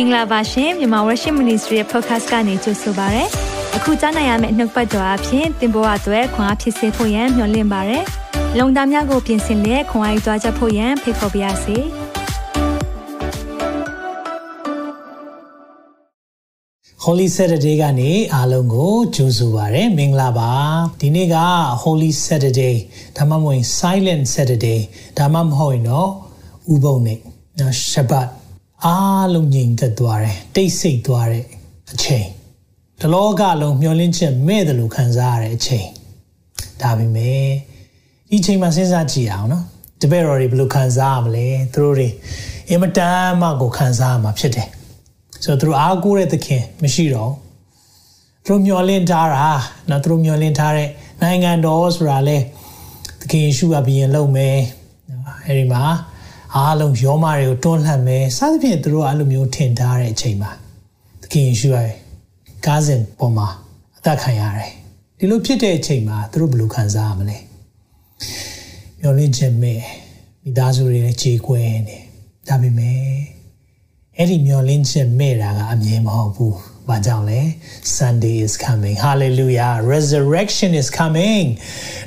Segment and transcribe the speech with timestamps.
[0.00, 3.24] င်္ဂလာပါရှင်မြန်မာ Worship Ministry ရဲ့ podcast ကနေကြိုဆိုပါရစေ။
[3.76, 7.98] အခုကြားနိုင်ရမယ့်နှုတ်ပတ်တော်အဖြစ်သင်ပေါ်အပ်ွယ်ခွန်အားဖြစ်စေဖို့ယံမျှဝင့်ပါရစေ။
[8.58, 11.76] လုံတာများကိုပြင်ဆင်လက်ခွန်အားယူကြားချက်ဖို့ယံဖိတ်ခေါ်ပါရစေ။
[17.04, 20.50] Holy Saturday ကနေအားလုံးကိုကြိုဆိုပါရစေမင်္ဂလာပါ
[21.00, 21.36] ဒီနေ့က
[21.82, 22.76] Holy Saturday
[23.16, 24.80] ဒါမှမဟုတ် Silent Saturday
[25.18, 26.10] ဒါမှမဟုတ်ရင်တော့
[26.74, 27.18] ဥပုံနေ့
[27.58, 28.28] နော် Shabbat
[28.86, 31.44] အားလုံးငြိမ်သက်သွားတယ်တိတ်ဆိတ်သွားတဲ့
[31.92, 32.26] အချိန်
[33.00, 35.86] တလောကလုံးမျောလင်းချက်မဲ့တယ်လို့ခံစားရတဲ့အချိန်
[36.82, 37.46] ဒါပေမဲ့
[38.30, 39.64] ဒီချိန်မှာစဉ်းစားကြည့်အောင်နော်
[40.00, 42.08] တပည့်တော်တွေဘယ်လိုခံစားရမလဲသူတို့တွေ
[42.68, 44.68] အင်မတန်မှကိုခံစားရမှာဖြစ်တယ်
[45.44, 47.32] ဆိုတော့သူတို့အားကိုးတဲ့သခင်မရှိတော့
[48.44, 49.48] သူတို့မျောလင့်ထားတာ
[49.90, 50.88] နော်သူတို့မျောလင့်ထားတဲ့
[51.22, 52.38] နိုင်ငံတော်ဆိုတာလေ
[53.20, 54.58] သခင်ယေရှုကဘီရင်လုပ်မယ်
[55.46, 55.82] အဲဒီမှာ
[56.56, 60.50] အားလုံးယောမတွေကိုတွန်းလှန်မယ်စသဖြင့်သူတို့အဲ့လိုမျိုးထင်ထားတဲ့အချိန်မှာ
[61.22, 61.92] သခင်ယေရှုရဲ့
[62.66, 63.48] ကားစဉ်ပေါ်မှာ
[63.98, 64.70] အသက်ခံရတယ်
[65.18, 67.38] ဒီလိုဖြစ်တဲ့အချိန်မှာသူတို့ဘယ်လိုခံစားရမလဲ
[69.00, 69.80] မျောလင့်ခြင်းမဲ့
[70.42, 71.98] မိသားစုတွေလည်းခြေကွဲနေ
[72.48, 72.98] ဒါပေမဲ့
[74.16, 76.56] အဲ့ဒီမျောလင့်ခြင်းမဲ့တာကအမြင်မဟုတ်ဘူး။
[76.90, 77.40] ဘာကြောင့်လဲ
[77.98, 78.96] Sunday is coming.
[79.06, 79.72] Hallelujah.
[79.94, 81.46] Resurrection is coming.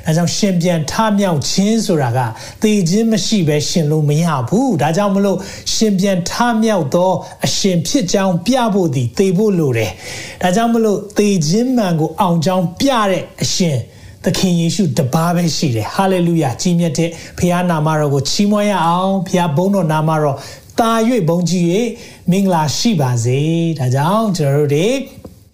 [0.04, 2.18] ဒါကြောင့်ရှင်ပြန်ထမြောက်ခြင်းဆိုတာက
[2.62, 5.38] သေခြင်းမရှိဘဲရှင်လို့မရဘူး။ဒါကြောင့်မလို့
[5.74, 7.12] ရှင်ပြန်ထမြောက်သော
[7.46, 9.90] အရှင်ဖြစ်ကြောင်းပြဖို့သည်သေဖို့လိုတယ်။
[10.42, 13.78] ဒါကြောင့်မလို့သေခြင်းမှန်ကိုအောင်ကြောင်းပြတဲ့အရှင်
[14.24, 20.36] သခင်ယေရှုတပါးပဲရှိတယ်ဟာလေလုယာကြီးမြတ်တဲ့ဖခင်နာမတော်ကိုချီးမွမ်းရအောင်ဖခင်ဘုန်းတော်နာမတော်
[20.80, 20.92] တာ၍
[21.28, 21.64] ဘုန်းကြီး၍
[22.31, 23.39] မင်္ဂလာရှိပါစေ
[23.79, 24.87] ဒါကြောင့်ကျွန်တော်တို့တွေ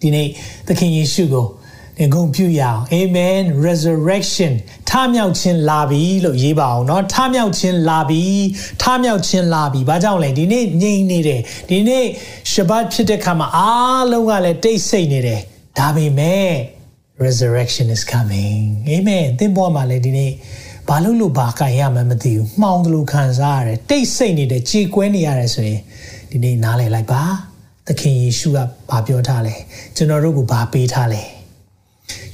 [0.00, 0.28] ဒီနေ့
[0.66, 1.46] သခင်ယေရှုကို
[2.14, 4.52] ဂုဏ်ပြုရအောင် amen resurrection
[4.90, 8.22] ထမြောက်ခြင်းလာပြီလို့ရေးပါအောင်เนาะထမြောက်ခြင်းလာပြီ
[8.82, 11.40] ထမြောက်ခြင်းလာပြီဘာကြောင့်လဲဒီနေ့ငြိမ်နေတယ်
[11.70, 12.04] ဒီနေ့
[12.50, 15.40] ရှဘတ်ဖြစ်တဲ့ခါမှာအားလုံးကလည်းတိတ်ဆိတ်နေတယ်
[15.78, 16.50] ဒါပေမဲ့
[17.24, 20.32] resurrection is coming amen သင်ပေါ်မှာလည်းဒီနေ့
[20.88, 25.80] ဘာလို့လို့ဘာကင်ရမှမသိဘူးမှောင်တယ်လို့ခံစားရတယ်တိတ်ဆိတ်နေတယ်ကြေကွဲနေရတယ်ဆိုရင်
[26.31, 27.21] ဒီနေ့နားလည်လိုက်ပါ
[27.87, 28.57] သခင်ယေရှုက
[28.89, 29.55] ဘာပြောထားလဲ
[29.95, 31.23] ကျွန်တော်တို့ကိုဘာပေးထားလဲ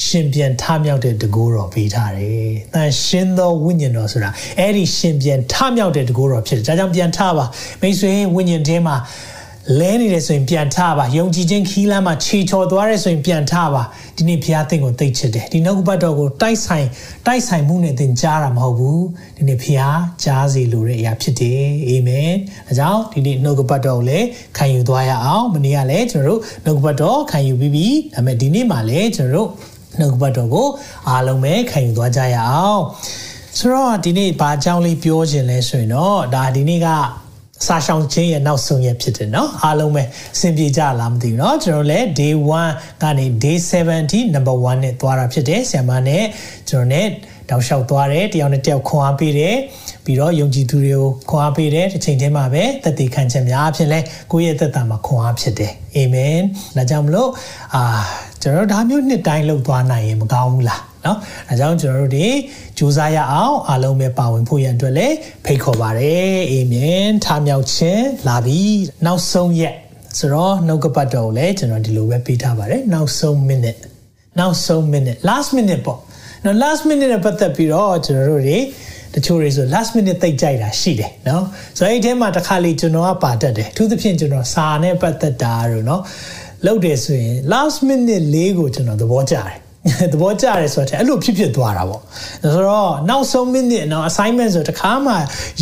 [0.06, 4.30] ရှင်ပြန်ထမြောက်တဲ့တကူတော်ပေးထားတယ်။တန်ရှင်သောဝိညာဉ်တော်ဆိုတာ
[4.60, 7.46] အဲ့ဒီရှင်ပြန်ထမြောက်တဲ့တကူတော်ဖြစ်တယ်။ဒါကြောင့်ပြန်ထပါ
[7.82, 8.96] မိတ်ဆွေဝိညာဉ်ထဲမှာ
[9.80, 13.84] လဲနေတယ်ဆိုရင်ပြန်ထပါယုံကြည်ခြင်းခီးလမ်းမှာခြေချော်သွားတယ်ဆိုရင်ပြန်ထပါ
[14.18, 16.88] ဒီနေ့ဘုရားသင်ကိုသိချစ်တယ်ဒီနှုတ်ဘတ်တော်ကိုတိုက်ဆိုင်
[17.26, 19.06] တိုက်ဆိုင်မှုနဲ့သင်ကြားတာမဟုတ်ဘူး
[19.38, 22.32] ဒီနေ့ဘုရားကြားစီလိုတဲ့အရာဖြစ်တယ်အာမင်
[22.70, 24.28] အဲကြောင့်ဒီနေ့နှုတ်ဘတ်တော်ကိုလည်း
[24.58, 29.50] ခံယူသွားရအောင်မနေ့ကလည်းကျွန်တော်တို့နှုတ်ဘတ်တော်ခံယူပြီးပြီဒါပေမဲ့ဒီနေ့မှလည်းကျွန်တော်တို့
[30.00, 30.68] နှုတ်ဘတ်တော်ကို
[31.10, 32.82] အားလုံးပဲခံယူသွားကြရအောင်
[33.58, 36.90] ဆိုတော့ဒီနေ့ဘာအကြောင်းလေးပြောခြင်းလဲဆိုရင်တော့ဒါဒီနေ့က
[37.67, 40.03] စာရှောင်ခြင်းရဲ့နောက်ဆုံးရက်ဖြစ်တယ်เนาะအားလုံးပဲ
[40.35, 42.35] အဆင်ပြေကြလားမသိဘူးเนาะကျွန်တော်လည်း day
[42.69, 46.25] 1ကနေ day 7 ထိ number 1နဲ့သွားတာဖြစ်တယ်ဆ iam နဲ့
[46.69, 47.07] ကျွန်တော်နဲ့
[47.51, 49.57] တောက်လျှောက်သွားတယ်တယောက်နဲ့တယောက်ခွန်အားပေးတယ်
[50.05, 54.01] ပြီးတော့ယုံကြည်သူတွေကိုခွန်အားပေးတယ်တစ်ချိန်တည်းမှာပဲသက်သေခံခြင်းများအဖြစ်လဲ
[54.33, 56.39] ကိုယ့်ရဲ့သက်တာမှာခွန်အားဖြစ်တယ်အာမင်
[56.77, 57.31] ဒါကြောင့်မလို့
[57.75, 57.83] အာ
[58.43, 61.17] ကျွန်တော်ဒါမျိုးနှစ်တိုင်းလှုပ်သွားနိုင်ရင်မကောင်းဘူးလား เนาะ
[61.49, 62.27] အဲကြောင့်ကျွန်တော်တို့ဒီ
[62.79, 68.63] စူးစမ်းရအောင်အားလုံးပဲပါဝင်ဖို့ရန်အတွက်လည်းဖိတ်ခေါ်ပါတယ်အာမင်ထားမြောက်ခြင်းလာပြီ
[69.07, 69.75] နောက်ဆုံးရက်
[70.19, 73.81] ဆိုတော့နှုတ်ကပတ်တော်ကိုလည်းကျွန်တော်ဒီလိုပဲပေးထားပါတယ်နောက်ဆုံး minute
[74.39, 75.99] နောက်ဆုံး minute last minute ပေါ့
[76.45, 78.59] နော် last minute နဲ့ပတ်သက်ပြီးတော့ကျွန်တော်တို့တွေ
[79.15, 81.43] တချို့တွေဆို last minute သိကြိုက်တာရှိတယ်เนาะ
[81.77, 86.01] ဆိုတော့အဲ့ဒီထဲမှာတစ်ခါလေကျွန်တော်ကပါတတ်တယ်အထူးသဖြင့်ကျွန်တော်စာနဲ့ပတ်သက်တာတို့เนาะ
[86.67, 89.64] လုပ်တယ်ဆိုရင် last minute လေးကိုကျွန်တော်သဘောကျတယ်
[90.12, 92.02] သဘောကျတယ်ဆိုတော့အဲ့လိုဖြစ်ဖြစ်သွားတာပေါ့
[92.54, 95.14] ဆိုတော့နောက်ဆုံး minute နော် assignment ဆိုတခါမှ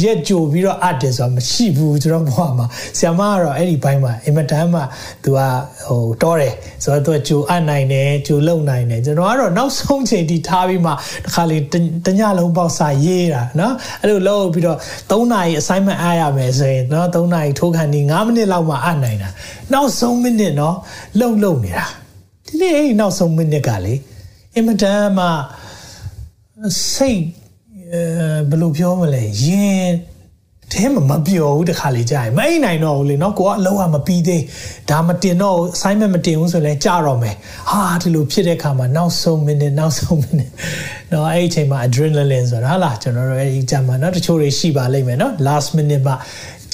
[0.04, 2.66] ရက်ကြိုပြီးတော့အပ်တယ်ဆိုတာမရှိဘူးကျွန်တော်ဘဝမှာ
[2.98, 4.80] ဆရာမကတော့အဲ့ဒီဘိုင်းမှာအင်မတန်မှ
[5.24, 5.40] သူက
[5.88, 6.54] ဟိုတောတယ်
[6.84, 10.96] ဆိုတော့သူကကြိုအပ်နိုင်တယ်ကြိုလုံနိုင်တယ်ကျွန်တော်ကတော့နောက်ဆုံးချိန်ထိထားပြီးမှတ
[11.34, 11.58] ခါလေ
[12.06, 14.78] တညလုံးပေါက်စာရေးတာနော်အဲ့လိုလုပ်ပြီးတော့
[15.12, 19.30] 3နာရီ assignment အားရမယ်ဆိုရင်နော်3နာရီထိုးခံနေ9မိနစ်လောက်မှအပ်နိုင်တာ
[19.74, 20.76] နောက်ဆုံး minute နော်
[21.20, 21.86] လုံလုံနေတာ
[22.48, 23.96] ဒီနေ့အဲ့နောက်ဆုံး minute ကလေ
[24.56, 25.26] အင်မတန်မှ
[26.94, 27.24] စိတ်
[27.92, 28.02] အဲ
[28.50, 29.90] ဘယ်လိုပြောမလဲယင်
[30.74, 34.42] တဲမမပြောဘူးတခါလေကြာရင်မအိနိုင်တော့ဘူးလေနော်ကိုကအလုံးဝမပြီးသေး
[34.90, 37.36] ဒါမတင်တော့ assignment မတင်ဘူးဆိုရင်ကြာတော့မယ်
[37.70, 40.54] ဟာဒီလိုဖြစ်တဲ့အခါမှာနောက်ဆုံး minute နောက်ဆုံး minute
[41.12, 46.16] နော်အဲ့ဒီအချိန်မှာ adrenaline ဆိုတာဟာလားကျွန်တော်တို့အဲ့ဒီကြာမှာနော်တချို့တွေရှိပါလိမ့်မယ်နော် last minute မှာ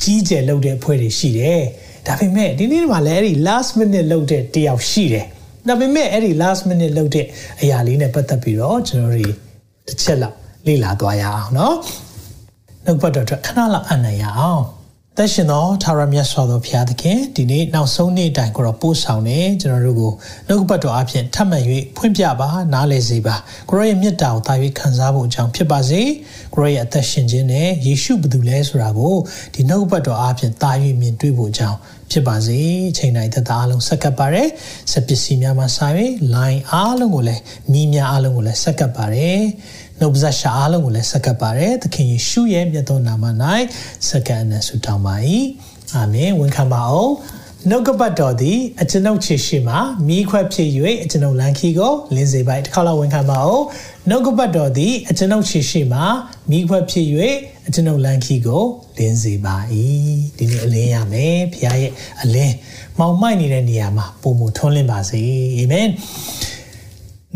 [0.01, 1.61] ကြီးကျယ်လုပ်တဲ့အဖွဲ့တွေရှိတယ်
[2.07, 5.27] ဒါပေမဲ့ဒီနေ့မှာလည်းအဲ့ဒီ last minute လုပ်တဲ့တယောက်ရှိတယ်
[5.68, 7.26] ဒါပေမဲ့အဲ့ဒီ last minute လုပ်တဲ့
[7.60, 9.34] အရာလေးနဲ့ပတ်သက်ပြီးတော့ကျွန်တော်တို့
[9.86, 10.36] တစ်ချက်လောက်
[10.66, 11.74] လေ့လာသွားရအောင်เนาะ
[12.84, 14.62] နှုတ်ပတ်တော်အတွက်ခဏလောက်အနံ့ရအောင်
[15.17, 20.13] သက်ရှင်သောသာရမြတ်စွာသောဘုရားသခင်ဒီနေ့နောက်ဆုံးနေ့တိုင်ကိုတော့ပို့ဆောင်နေကျွန်တော်တို့ကို
[20.47, 21.59] နှုတ်ပတ်တော်အဖြစ်ထပ်မံ၍
[21.97, 23.35] ဖွင့်ပြပါနားလည်စေပါ
[23.69, 26.01] ကိုရောရဲ့မြတ်တာကိုတာ၍ခံစားဖို့အကြောင်းဖြစ်ပါစေ
[26.55, 29.15] ကိုရောရဲ့အသက်ရှင်ခြင်းနဲ့ယေရှုဘယ်သူလဲဆိုတာကို
[29.53, 30.71] ဒီနှုတ်ပတ်တော်အဖြစ်တာ၍
[31.01, 31.77] မြင်တွေ့ဖို့အကြောင်း
[32.11, 32.59] ဖြစ်ပါစေ
[32.97, 34.49] ချိန်တိုင်းသက်သာအလုံးဆက်ကပ်ပါရယ်
[34.91, 35.87] စပစ္စည်းများမှာစာ၍
[36.35, 37.41] line အားလုံးကိုလည်း
[37.71, 39.43] မိများအားလုံးကိုလည်းဆက်ကပ်ပါရယ်
[39.99, 43.23] နှုတ်ပါဇရှာအားလုံးကိုလည်းဆက်ကပ်ပါတယ်သခင်ယေရှုရဲ့မြတ်သောနာမ၌
[44.07, 45.15] စက္ကန့်နဲ့ဆုတောင်းပါ၏
[45.95, 47.13] အာမင်ဝန်ခံပါအောင်
[47.69, 49.75] နှုတ်ကပတ်တော်သည်အကျွန်ုပ်ခြေရှိမှ
[50.07, 50.69] မိခွက်ဖြစ်၍
[51.03, 53.63] အကျွန်ုပ်လန်ခီကိုလင်းစေပါတစ်ခါလောက်ဝန်ခံပါအောင်
[54.09, 56.01] နှုတ်ကပတ်တော်သည်အကျွန်ုပ်ခြေရှိမှ
[56.51, 57.05] မိခွက်ဖြစ်၍
[57.67, 58.63] အကျွန်ုပ်လန်ခီကို
[58.97, 59.55] လင်းစေပါ၏
[60.37, 61.91] ဒီနေ့အလင်းရမယ်ဖခင်ရဲ့
[62.21, 62.55] အလင်း
[62.99, 65.21] မောင်မိုက်နေတဲ့နေရာမှာပုံမထွန်းလင်းပါစေ
[65.57, 65.87] အာမင်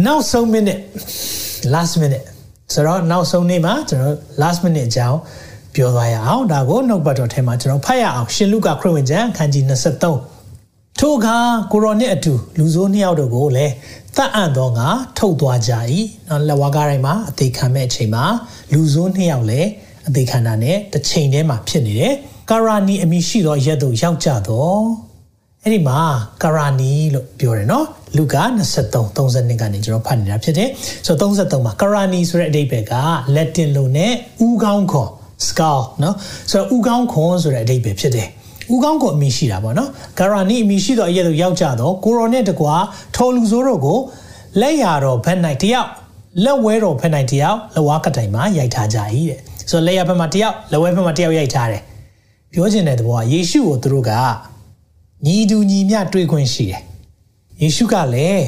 [0.05, 0.81] နောက်ဆုံး minute
[1.73, 2.32] last minute
[2.73, 5.19] ဆိုတော့နောက်ဆုံးနေ့မှာကျွန်တော် last minute အကြောင်း
[5.75, 11.37] ပြောသွားရအောင်ဒါကိုနှုတ်ပတ်တော်ထဲမှာကျွန်တော်ဖတ်ရအောင်ရှင်လုကာခရစ်ဝင်ကျမ်းအခန်းကြီး23ထိုအခါ
[11.71, 13.73] ကိုရောနဲ့အတူလူဆိုးနှစ်ယောက်တို့ကိုလည်း
[14.17, 14.87] တတ်အံ့သောငါ
[15.17, 15.71] ထုတ်သွားကြ၏
[16.29, 18.25] နော်လက်ဝါးကားတိုင်းမှာအသေးခံမဲ့အချိန်မှာ
[18.73, 19.69] လူဆိုးနှစ်ယောက်လည်း
[20.07, 22.13] အသေးခံတာနဲ့တစ်ချိန်တည်းမှာဖြစ်နေတယ်
[22.51, 24.81] ကာရာနီအမိရှိသောရက်တို့ရောက်ကြတော့
[25.63, 25.99] အဲ့ဒီမှာ
[26.43, 27.85] ကာရာနီလို့ပြောတယ်နော်
[28.17, 28.43] လူကာ
[28.81, 30.69] 23 32ကနေကျွန်တော်ဖတ်နေတာဖြစ်တယ်
[31.05, 32.93] ဆိုတော့33မှာကာရာနီဆိုတဲ့အဓိပ္ပာယ်က
[33.35, 34.11] လက်တင်လိုနဲ့
[34.47, 35.09] ဥကောင်းခွန်
[35.47, 36.15] skull နော်
[36.51, 38.27] ဆိုတော့ဥကောင်းခွန်ဆိုတဲ့အဓိပ္ပာယ်ဖြစ်တယ်
[38.73, 39.89] ဥကောင်းကိုအမိရှိတာပေါ့နော်
[40.19, 42.75] ဂရာနီအမိရှိတော့အရက်တို့ရောက်ကြတော့ကိုရိုနဲ့တကွာ
[43.15, 43.99] ထော်လူဆိုးတို့ကို
[44.61, 45.89] လက်ရတော့ဘက်နိုင်တယောက်
[46.43, 48.97] လက်ဝဲတော်ဘက်နိုင်တယောက်လက်ဝါးကတိုင်မှာရိုက်ထားကြ၏
[49.29, 49.39] တဲ့
[49.69, 51.81] ဆိုတော့လက်ရဘက်မှာတယောက်လက်ဝဲဘက်မှာတယောက်ရိုက်ထားတယ်
[52.53, 54.11] ပြောချင်တဲ့သဘောကယေရှုကိုသူတို့က
[55.25, 56.83] ညီတူညီမျှတွေ့ခွင့်ရှိတယ်
[57.61, 58.45] ယေရှုကလည်း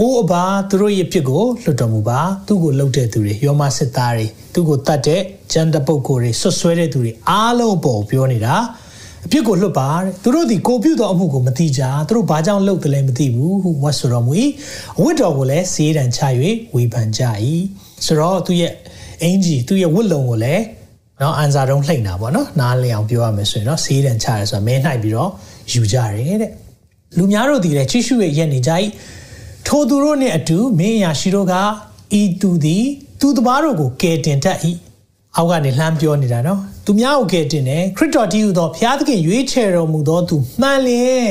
[0.00, 5.20] အိုးအဘာသူတို့ရဲ့ပြစ်ကိုလွတ်တော်မူပါသူ့ကိုလှုပ်တဲ့သူတွေယောမစစ်သားတွေသူ့ကိုတတ်တဲ့
[5.52, 8.54] ဂျန်တပုတ်ကိုတွေဆွဆွဲတဲ့သူတွေအားလုံးပေါ်ပြောနေတာ
[9.26, 14.32] အပြစ်ကိုလွတ်ပါတဲ့သူတို့ဒီကိုပြုတ်သောအမှုကိုမသိကြသူတို့ဘာကြောင့်လှုပ်တယ်လဲမသိဘူးဟုဝတ်ဆိုတော်မူ၏
[14.98, 16.20] အဝတ်တော်ကိုလည်းစေးတံချ၍
[16.74, 17.22] ဝေဖန်ကြ၏
[18.04, 18.72] ဆိုတော့သူရဲ့
[19.22, 20.62] အင်ဂျီသူ့ရဲ့ဝတ်လုံကိုလည်း
[21.20, 25.30] နော်အန်စာတုံးလှိမ့်တာပေါ့နော်နားလည်အောင်ပြောရမယ်ဆိုရင်တော့စေးတံချရဲဆိုတာမဲနှိုက်ပြီးတော့
[25.72, 26.52] ယူကြတယ်တဲ့
[27.16, 28.70] လူများတို့ဒီလေချိရှုရဲ့ရက်နေကြ၏
[29.66, 31.54] ထိုသူတို့နှင့်အတူမင်းအရာရှိတို့က
[32.20, 32.84] ဤသူသည်
[33.20, 34.58] သူတပားတို့ကိုကယ်တင်တတ်၏
[35.36, 41.30] အောက်ကနေလှမ်းပြောနေတာနော်သူများကိုကယ်တင်တယ်ခရစ်တော်တည်ဟူသောဘုရားသခင်ရွေးချယ်တော်မူသောသူမှန်လျင်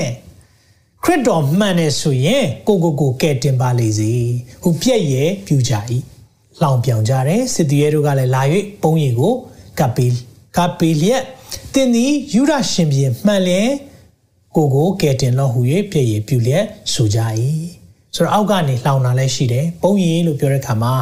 [1.03, 4.13] ခရစ်တော်မှန်တယ်ဆိုရင်ကိုကိုကိုကယ်တင်ပါလေစေ
[4.63, 5.73] ဟူပြည့်ရဲ့ပြူကြ၏
[6.61, 8.41] လောင်ပြောင်ကြတယ်စစ်တီရဲတို့ကလည်းလာ၍
[8.81, 9.33] ပုံရည်ကို
[9.79, 10.13] ကပ်ပေး
[10.57, 11.23] ကပ်ပေးလျက်
[11.73, 13.69] တင်းသည်ယူရရှင်ပြန်မှန်လျင်
[14.55, 15.59] ကိုကိုကယ်တင်လို့ဟူ၍
[15.91, 17.19] ပြည့်ရဲ့ပြူလျက်ဆိုကြ၏
[18.15, 20.93] ဆိုတော့အောက်ကနေလှောင်တာလည်းရှိတယ်ပုံရည်လို့ပြောတဲ့အခါမှာ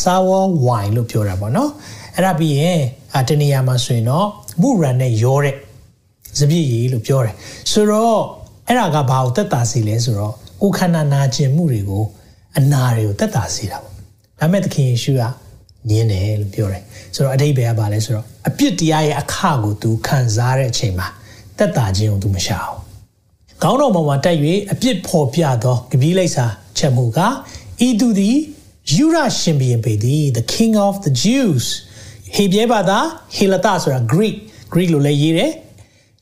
[0.00, 1.70] sour wine လို့ပြောတာပေါ့နော်
[2.16, 2.80] အဲ့ဒါပြီးရင်
[3.16, 4.26] အတနေရာမှာဆိုရင်တော့
[4.60, 5.56] မူရန်နဲ့ရောတဲ့
[6.38, 7.34] စပြည့်ရည်လို့ပြောတယ်
[7.72, 8.18] ဆိုတော့
[8.68, 12.04] အဲ့ဒါကဘာကိုတက်တာစီလဲဆိုတော့ကိုခန္ဓာနာကျင်မှုတွေကို
[12.58, 13.94] အနာတွေကိုတက်တာစီတာပေါ့
[14.40, 15.22] ဒါမဲ့သခင်ယေရှုက
[15.88, 16.82] ညင်းတယ်လို့ပြောတယ်
[17.14, 21.08] ဆိုတော့အတိတ်ပဲကဘာလဲဆိုတော့အပြစ်တရားရဲ့အခကို तू ခံစားတဲ့အချိန်မှာ
[21.58, 22.79] တက်တာခြင်းကို तू မရှာဘူး
[23.61, 24.37] ခေါင်းတော်ပေါ်မှာတက်၍
[24.71, 26.45] အပြစ်ဖော်ပြသောကပီးလိပ်စာ
[26.77, 27.19] ချက်မှုက
[27.87, 28.37] ဤသူသည်
[28.93, 31.65] ယူရရှင်ဘီရင်ပေသည် the king of the jews
[32.35, 32.99] ဟေဘရဲဘာသာ
[33.35, 34.35] ဟေလတာဆိုတာ Greek
[34.73, 35.51] Greek လို့လည်းရေးတယ်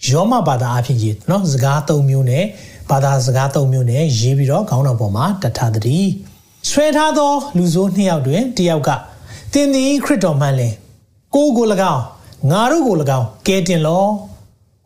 [0.09, 2.45] ယောမဘာသာအဖြစ်ရေးเนาะစကား၃မျိုးနဲ့
[2.89, 6.07] ဘာသာစကား၃မျိုးနဲ့ရေးပြီးတော့ခေါင်းတော်ပေါ်မှာတတ်ထားသည်
[6.69, 8.89] ဆွဲထားသောလူဆိုးနှစ်ယောက်တွင်တယောက်က
[9.53, 10.73] တင်းသည်ခရစ်တော်မှန်လင်
[11.35, 12.03] ကိုကို၎င်း
[12.51, 14.03] ငါတို့ကို၎င်းကဲတင်လော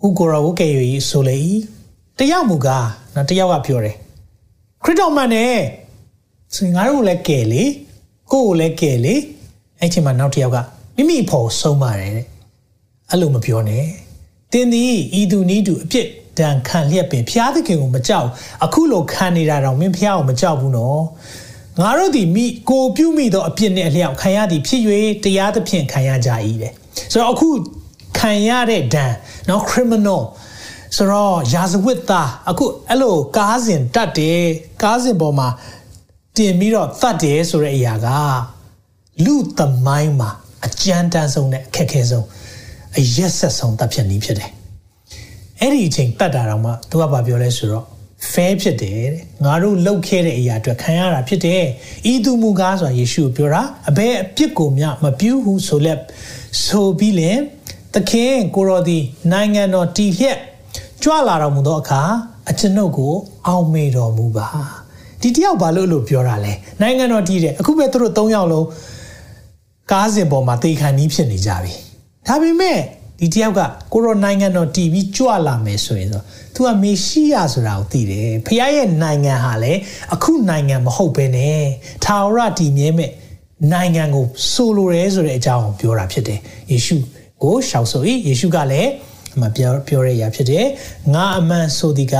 [0.01, 0.67] ဟုကိုရောကိုကဲ၍
[1.09, 1.35] ဆိုလေ၏
[2.18, 3.96] တယောက်မူကားနော်တယောက်ကပြောတယ်
[4.84, 5.58] ခရစ်တော်မှန်တယ်
[6.54, 7.64] ဆိုရင်ငါတို့ကိုလည်းကဲလေ
[8.32, 9.14] ကိုကိုလည်းကဲလေ
[9.78, 10.58] အဲ့ချိန်မှာနောက်တစ်ယောက်က
[10.96, 12.26] မိမိဖို့ဆုံးပါတယ်တဲ့
[13.10, 13.84] အဲ့လိုမပြောနဲ့
[14.52, 16.06] တင်းသည်ဤသူနီးသူအပြစ်
[16.38, 18.28] ဒဏ်ခံလျက်ပင်ဖျားသခင်ကိုမကြောက်
[18.64, 21.02] အခုလိုခံနေတာတော့မင်းဖျားကိုမကြောက်ဘူးနော်
[21.80, 24.82] ငါတို့ဒီမိကိုပြုမိသောအပြစ်နဲ့အလျောက်ခံရသည်ဖြစ်၍
[25.24, 26.30] တရားသဖြင့်ခံရကြ၏
[26.62, 26.72] တဲ့
[27.12, 27.48] ဆိုတော့အခု
[28.18, 29.12] ခံရတဲ့ဒဏ်
[29.48, 30.22] နော် criminal
[30.96, 34.42] ဆိုတော့ရာဇဝတ်သားအခုအဲ့လိုကားစဉ်တတ်တယ်
[34.82, 35.48] ကားစဉ်ပေါ်မှာ
[36.36, 38.08] တင်ပြီးတော့သတ်တယ်ဆိုတဲ့အရာက
[39.24, 40.30] လူသမိုင်းမှာ
[40.66, 42.26] အကြမ်းတမ်းဆုံးနဲ့အခက်ခဲဆုံး
[42.98, 44.50] အရက်ဆက်ဆုံးတပ်ဖြတ်နည်းဖြစ်တယ်
[45.60, 47.84] အဲ့ဒီအချိန်တတ်တာတော့မှသူကဘာပြောလဲဆိုတော့
[48.32, 51.62] fair ဖြစ်တယ်တဲ့ငါတို့လှုပ်ခဲ့တဲ့အရာအတွက်ခံရတာဖြစ်တယ်
[52.12, 56.00] ဤသူမူကားဆိုတာယေရှုပြောတာအဘယ်အပြစ်ကိုမျှမပြုဘူးဆိုလက်
[56.64, 57.38] ဆိုပြီးလင်
[57.94, 58.98] သခင်ကိုရောဒီ
[59.32, 60.38] နိုင်ငံတော်တည်လျက်
[61.04, 62.00] ကြွလာတော်မူသောအခါ
[62.50, 63.12] အကျွန်ုပ်ကို
[63.46, 64.48] အောက်မေ့တော်မူပါ
[65.20, 68.66] ဒီတယောက်ဘာလို့လို့ပြောတာလဲနိုင်ငံတော်တည်တယ်အခုပဲသူတို့၃ယောက်လုံး
[69.92, 71.72] ကားစဉ်ပေါ်မှာတေခံနီးဖြစ်နေကြပြီ
[72.28, 72.78] ဒါပေမဲ့
[73.20, 73.60] ဒီတယောက်က
[73.92, 76.22] ကိုရိုနိုင်ငံတော်တည်ပြီးကြွလာမယ်ဆိုရင်ဆို
[76.54, 79.72] သူကမေရှိယဆိုတာကိုသိတယ်ဖခင်ရဲ့နိုင်ငံဟာလေ
[80.14, 81.62] အခုနိုင်ငံမဟုတ်ဘဲနဲ့
[82.04, 83.10] ထာဝရတည်မြဲမဲ့
[83.72, 86.40] နိုင်ငံကိုဆိုလိုရဲဆိုတဲ့အကြောင်းကိုပြောတာဖြစ်တယ်
[86.70, 86.96] ယေရှု
[87.42, 88.90] ကိုရှောက်ဆို၏ယေရှုကလည်း
[89.34, 90.66] အမှပြောပြောရရဖြစ်တယ်
[91.14, 92.16] ငါအမှန်ဆိုသည်က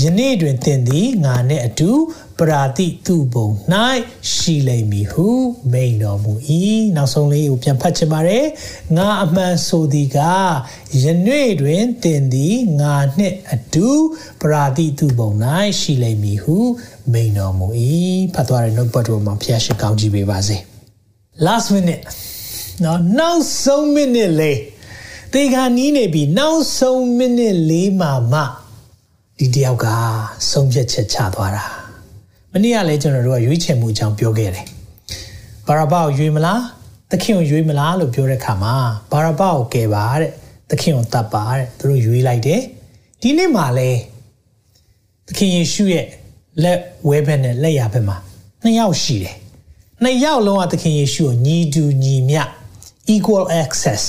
[0.00, 1.90] ယနေ့တွင်သင်သည်ငါနှင့်အတူ
[2.38, 3.48] ပရာတိသူဘုံ၌
[4.32, 5.28] ရှိလိမ့်မည်ဟု
[5.72, 6.32] မိန်တော်မူ၏
[6.96, 8.46] နောက်ဆုံးလေးကိုပြန်ဖတ်ချင်ပါတယ်
[8.96, 10.18] ငါအမှန်ဆိုသည်က
[11.02, 13.88] ယနေ့တွင်သင်သည်ငါနှင့်အတူ
[14.40, 15.30] ပရာတိသူဘုံ၌
[15.80, 16.56] ရှိလိမ့်မည်ဟု
[17.12, 17.66] မိန်တော်မူ၏
[18.34, 20.56] ဖတ်သွားတဲ့ notebook မှာဖျားရှိကောင်းကြည့်ပေးပါစေ
[21.46, 22.02] last minute
[22.84, 24.58] နော်နောက်ဆုံး minute လေး
[25.34, 28.40] တေခါနီးနေပြီနောက်ဆုံး minute လေးမှာမှ
[29.38, 29.86] ဒီတယောက်က
[30.50, 31.64] ဆုံးဖြတ်ချက်ချသွားတာ
[32.52, 34.66] မနေ့ကလည်းကျွန်တော်တို့ကရွေးချယ်မှုအကြောင်းပြောခဲ့တယ်
[35.66, 36.62] ဘာရဘာကိုရွေးမလား
[37.10, 38.74] သခင်ကိုရွေးမလားလို့ပြောတဲ့ခါမှာ
[39.12, 40.30] ဘာရဘာကိုကယ်ပါတဲ့
[40.70, 42.60] သခင်ကိုတတ်ပါတဲ့သူတို့ရွေးလိုက်တယ်
[43.20, 44.00] ဒီနေ့မှလည်း
[45.26, 46.06] သခင်ယေရှုရဲ့
[46.62, 46.78] လက်
[47.08, 48.16] ဝဲဘက်နဲ့လက်ရဘက်မှာ
[48.62, 49.36] နှစ်ယောက်ရှိတယ်
[50.02, 52.42] နှစ်ယောက်လုံးကသခင်ယေရှုကိုညီတူညီမျှ
[53.14, 54.02] equal access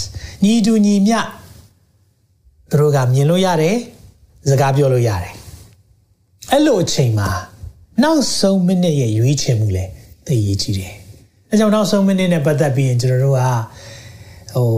[0.44, 1.20] ညီတူညီမျှ
[2.72, 3.76] သူတို့ကမြင်လို့ရတယ်
[4.50, 5.34] စကားပြောလို့ရတယ်
[6.52, 7.30] အဲ့လိုအချိန်မှာ
[8.04, 9.86] နောက်ဆုံးမိနစ်ရဲ့ရွေးချယ်မှုလဲ
[10.28, 10.94] သိရေးကြည့်တယ်
[11.50, 13.42] အဲကြောင့်နောက်ဆုံးမိနစ်နဲ့ပတ်သက်ပြီးရင်ကျွန်တော်တို့က
[14.56, 14.72] ဟို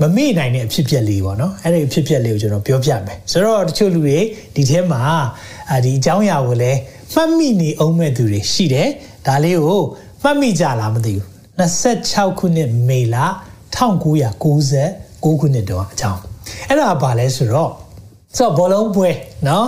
[0.00, 4.18] မမေ့နိုင်တဲ့အဖြစ်အပျက်လေးပေါ့နော်အဲ့ဒီအဖြစ်အပျက်လေးကိုကျွန်တော်ပြောပြမယ်ဆိုတော့တချို့လူတွေ
[4.54, 5.02] ဒီထဲမှာ
[5.84, 6.78] ဒီအကြောင်းအရာကိုလည်း
[7.14, 8.88] မှတ်မိနေအောင်မဲ့သူတွေရှိတယ်
[9.26, 9.80] ဒါလေးကို
[10.22, 11.26] မှတ်မိကြလားမသိဘူး
[11.58, 13.16] 26ခုနှစ်မေလ
[13.75, 16.21] 1996ခုနှစ်တုန်းအကြောင်း
[16.69, 17.71] အဲ့ဒါဘာလဲဆိုတော့
[18.37, 19.09] ဆိုတော့ဘောလုံးပွဲ
[19.45, 19.63] เนาะ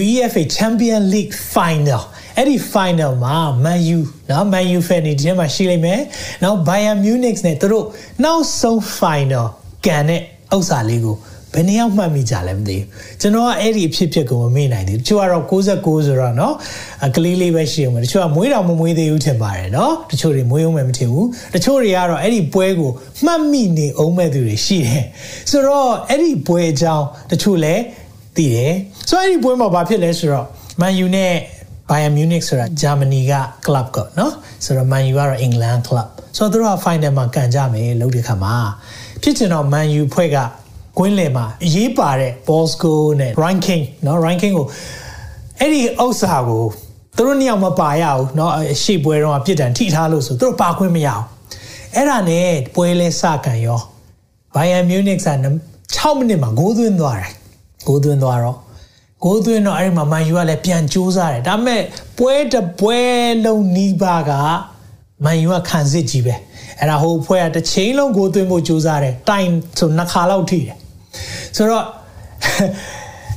[0.00, 2.02] UEFA Champion League Final
[2.36, 6.00] အဲ့ဒီ final မှာ Man U เนาะ Man U fan ဒီထဲမှာရှိလိမ့်မယ်
[6.40, 7.84] เนาะ Bayern Munich နဲ့သူတို့
[8.24, 9.46] နောက်ဆုံး final
[9.86, 10.20] ကန်တဲ့
[10.56, 11.16] ဥစ္စာလေးကို
[11.54, 12.84] ဘယ်နှယောက်မှတ်မိကြလဲမသိဘူး
[13.20, 16.52] ကျွန်တော်ကအဲ့ဒီအဖြစ်ဖြစ်ကိုမမေ့နိုင်သေးဘူးတချို့ကတော့69ဆိုတော့เนาะ
[17.16, 22.90] ကလေးလေးပဲရှိအောင်တချို့ကမွေးတော်မမွေးသေးဘူးထင်ပါတယ်เนาะတချို့တွေမွေးအောင်မထင်ဘူးတချို့တွေကတော့အဲ့ဒီပွဲကို
[23.24, 25.04] မှတ်မိနေအောင်မဲ့သူတွေရှိတယ်
[25.50, 27.82] ဆိုတော့အဲ့ဒီပွဲအကြောင်းတချို့လည်း
[28.36, 28.74] သိတယ်
[29.08, 30.46] ဆိုတော့အဲ့ဒီပွဲမှာဘာဖြစ်လဲဆိုတော့
[30.80, 31.32] Man U နဲ့
[31.88, 33.32] Bayern Munich ဆိုတာဂျာမနီက
[33.66, 34.32] club ကနော်
[34.64, 38.56] ဆိုတော့ Man U ကတော့ England club ဆိုတော့သူတို့က final မှာကန်ကြမယ်လို့ဒီခါမှာ
[39.22, 40.38] ဖြစ်ချင်တော့ Man U ဖွဲ့က
[40.98, 44.66] ကွင်းလယ်မှာအရေးပါတဲ့ Bosco နဲ့ Ranking နော် Ranking ကို
[45.58, 46.64] အဲ့ဒီဥစ္စာကို
[47.16, 48.50] သူတို့နှစ်ယောက်မပါရဘူးเนาะ
[48.82, 51.24] ရှေ့ပွဲတော့ပြစ်ဒဏ်ထိထားလို့ဆိုသူတို့ပါခွင့်မရအောင်
[51.94, 53.80] အဲ့ဒါနဲ့ပွဲလဲစကန်ရော
[54.54, 55.28] Bayern Munich က
[55.76, 57.32] 6မိနစ်မှာဂိုးသွင်းသွားတယ်
[57.86, 58.58] ဂိုးသွင်းသွားတော့
[59.24, 61.82] ဂိုးသွင်းတော့အဲ့ဒီမှာမန်ယူကလည်းပြန်ကြိုးစားတယ်ဒါပေမဲ့
[62.18, 63.00] ပွဲတပွဲ
[63.44, 64.32] လုံးနီးပါးက
[65.24, 66.34] မန်ယူကခံစစ်ကြီးပဲ
[66.78, 70.76] အဲ့ဒါဟိုဖွဲကတစ်ချိန်လုံးဂိုးသွင်းဖို့ကြိုးစားတယ်တိုင်ဆိုနှစ်ခါလောက်ထိတယ်
[71.57, 71.85] ဆိုတော့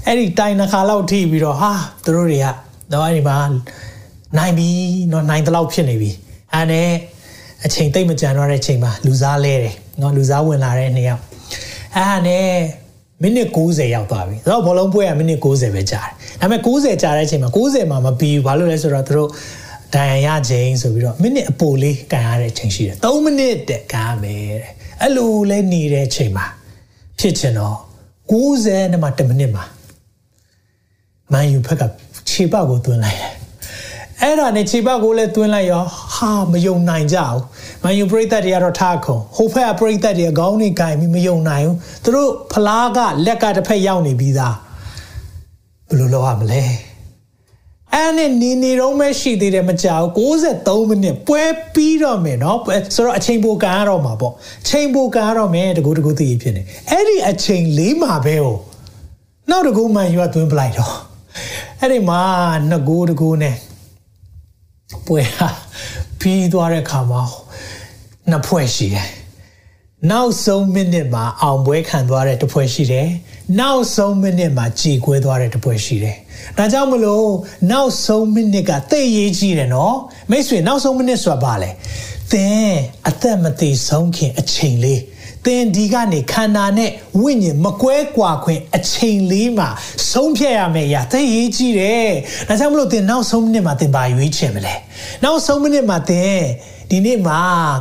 [0.06, 1.72] အဲ့ဒီတိုင်နှစ်ခါလောက်ထိပြီးတော့ဟာ
[2.04, 2.46] သူတို့တွေက
[2.92, 3.36] တော့အဲ့ဒီမှာ
[4.38, 4.68] နိုင်ပြီ
[5.12, 6.10] နော်နိုင်တလောက်ဖြစ်နေပြီ
[6.52, 6.90] အဲ့နဲ့
[7.64, 11.22] အချိန်တိတ်မကြံတော့တဲ့အချိန်မှာလူစားလဲတယ်နော်လူစားဝင်လာတဲ့နှစ်ယောက်
[11.94, 12.46] အဲ့ဒါနဲ့
[13.22, 19.30] မိနစ်60ရောက်သွားပြီ။ဆိုတော့ဘောလုံးပွဲကမိနစ်60ပဲကြာတယ်။ဒါပေမဲ့60ကြာတဲ့အချိန်မှာ60မှာမပြီးဘူး။ဘာလို့လဲဆိုတော့သူတို့
[19.94, 26.46] ဒဏ်ရာရခြင်းဆိုပြီးတော့မိနစ်အပိုလေးကန်ရတဲ့အချိန်ရှိတယ်။3မိနစ်တက်ကန်ရမယ်တဲ့။အဲ့လိုလဲနေတဲ့အချိန်မှာ
[27.18, 27.76] ဖြစ်ချင်တော့
[28.40, 29.64] 60နဲ့မှ1မိနစ်မှာ
[31.32, 31.82] မန်ယူဖက်က
[32.28, 33.32] ခြေပကိုသွင်းလိုက်တယ်။
[34.22, 37.40] အဲ့ဒါနဲ့ခြေပကိုလည်းသွင်းလိုက်ရောဟာမယုံနိုင်ကြဘူး
[37.82, 44.56] မန်ယူပရိသတ်တွေကတော့ထားခုံဟိုဖက်ကပရိသတ်တွေကခေါင်းနဲ့ကင်ပြီးမယုံနိုင်ဘူးသူတို့ဖလားကလက်ကတစ်ဖက်ရောက်နေပြီးသား
[45.88, 46.62] ဘယ်လိုလုပ်ရမလဲ
[47.94, 52.58] အဲ့နဲ့နေနေတော့မှရှိသေးတယ်မကြောက်63မိနစ်ပွဲပြီးတော့မယ်နော်
[52.94, 54.34] ဆိုတော့အချိန်ပိုကန်ရတော့မှာပေါ့
[54.68, 58.56] ချိန်ပိုကန်ရတော့မယ်တကူတကူသိဖြစ်နေအဲ့ဒီအချိန်လေးမှာပဲဟို
[59.50, 60.94] နောက်တကူမှယူသွင်းပလိုက်တော့
[61.80, 62.20] အဲ့ဒီမှာ
[62.68, 63.56] နှစ်ကူတကူနဲ့
[65.06, 65.48] ပွဲဟာ
[66.20, 67.22] ပြီးသွားတဲ့ခါမှာ
[68.30, 69.08] နှစ်ဖွဲ့ရှိတယ်
[70.10, 73.08] နောက်ဆုံးမိနစ်မှာအောင်ပွဲခံသွားတဲ့တစ်ဖွဲ့ရှိတယ်
[73.60, 76.16] နောက်ဆုံးမိနစ်မှာကြေကွဲသွားတဲ့တစ်ဖွဲ့ရှိတယ်
[76.58, 77.28] ဒါကြောင့်မလို့
[77.70, 79.96] နောက်ဆုံးမိနစ်ကသိရေးကြီးတယ်နော်
[80.30, 81.70] မိတ်ဆွေနောက်ဆုံးမိနစ်ဆိုတာဘာလဲ
[82.32, 82.72] သင်
[83.08, 85.02] အသက်မသေးဆုံးခင်အချိန်လေး
[85.44, 89.68] သင်ဒီကနေခန္ဓာနဲ့ဝိညာဉ်မကွဲကွာခွင့်အချိန်လေးမှာ
[90.12, 92.08] ဆုံးဖြတ်ရမယ့်အရာသိရေးကြီးတယ်။
[92.48, 94.74] ဒါကြောင့်မလို့သင်နောက်ဆုံးမိနစ်မှာသင်ပါရွေးချယ်မလဲ။
[95.24, 96.38] နောက်ဆုံးမိနစ်မှာသင်
[96.90, 97.38] ဒီနေ့မှာ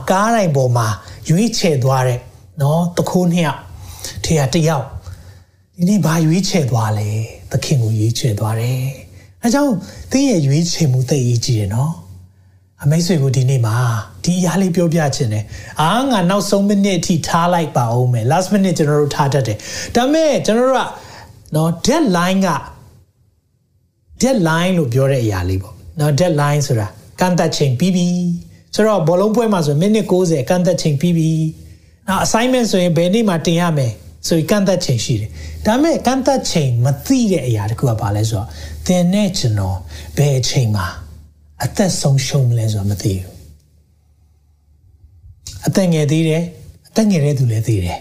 [0.10, 0.88] ကားတိုင်းပေါ်မှာ
[1.30, 2.20] ရွေးချယ်သွားတဲ့
[2.62, 3.60] နော်တခိုးနှစ်ယောက်
[4.26, 4.86] ထေရတယောက်
[5.78, 7.10] ဒီနေ့ဘာရွေးချယ်သွားလဲ
[7.52, 8.84] သခင်ကိုရွေးချယ်သွားတယ်။
[9.44, 9.74] အဲကြောင့်
[10.12, 11.94] သင်ရဲ့ရွေးချယ်မှုသိရေးကြီးတယ်နော်။
[12.84, 13.75] အအမိတ်ဆွေကိုဒီနေ့မှာ
[14.24, 15.44] ဒီအရာလေးပြောပြချင်တယ်
[15.82, 19.58] အာငါနောက်ဆုံးမိနစ်အထိထားလိုက်ပါဦးမယ် last minute ကျွန်တော်တို့ထားတတ်တယ်
[19.96, 20.88] ဒါပေမဲ့ကျွန်တော်တို့က
[21.56, 22.50] နော် deadline က
[24.22, 26.88] deadline လို့ပြောတဲ့အရာလေးပေါ့နော် deadline ဆိုတာ
[27.20, 28.08] ကန့်သက်ချိန်ပြီးပြီ
[28.75, 31.30] ဆိုတော့ဘောလုံးပွဲမှာဆိုမိနစ်60ကန့်သက်ချိန်ပြီးပြီ
[32.08, 33.92] နောက် assignment ဆိုရင်ဘယ်နေ့မှတင်ရမယ်
[34.28, 35.30] ဆိုရင်ကန့်သက်ချိန်ရှိတယ်
[35.66, 38.48] ဒါပေမဲ့ကန့်သက်ချိန်မသိတဲ့အရာတခုကဘာလဲဆိုတော့
[38.88, 39.78] သင်နဲ့ကျွန်တော်
[40.18, 40.88] ဘယ်အချိန်မှာ
[41.64, 43.34] အသက်ဆုံးရှုံးမလဲဆိုတာမသိဘူး
[45.68, 46.44] အသက်ငယ်သေးတယ်
[46.90, 48.00] အသက်ငယ်တဲ့သူလည်းသိတယ်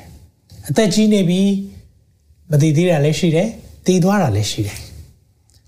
[0.69, 1.43] အသက်ကြီးနေပြီ
[2.51, 3.49] မသိသေးတာလည်းရှိတယ်
[3.87, 4.79] တည်သွားတာလည်းရှိတယ်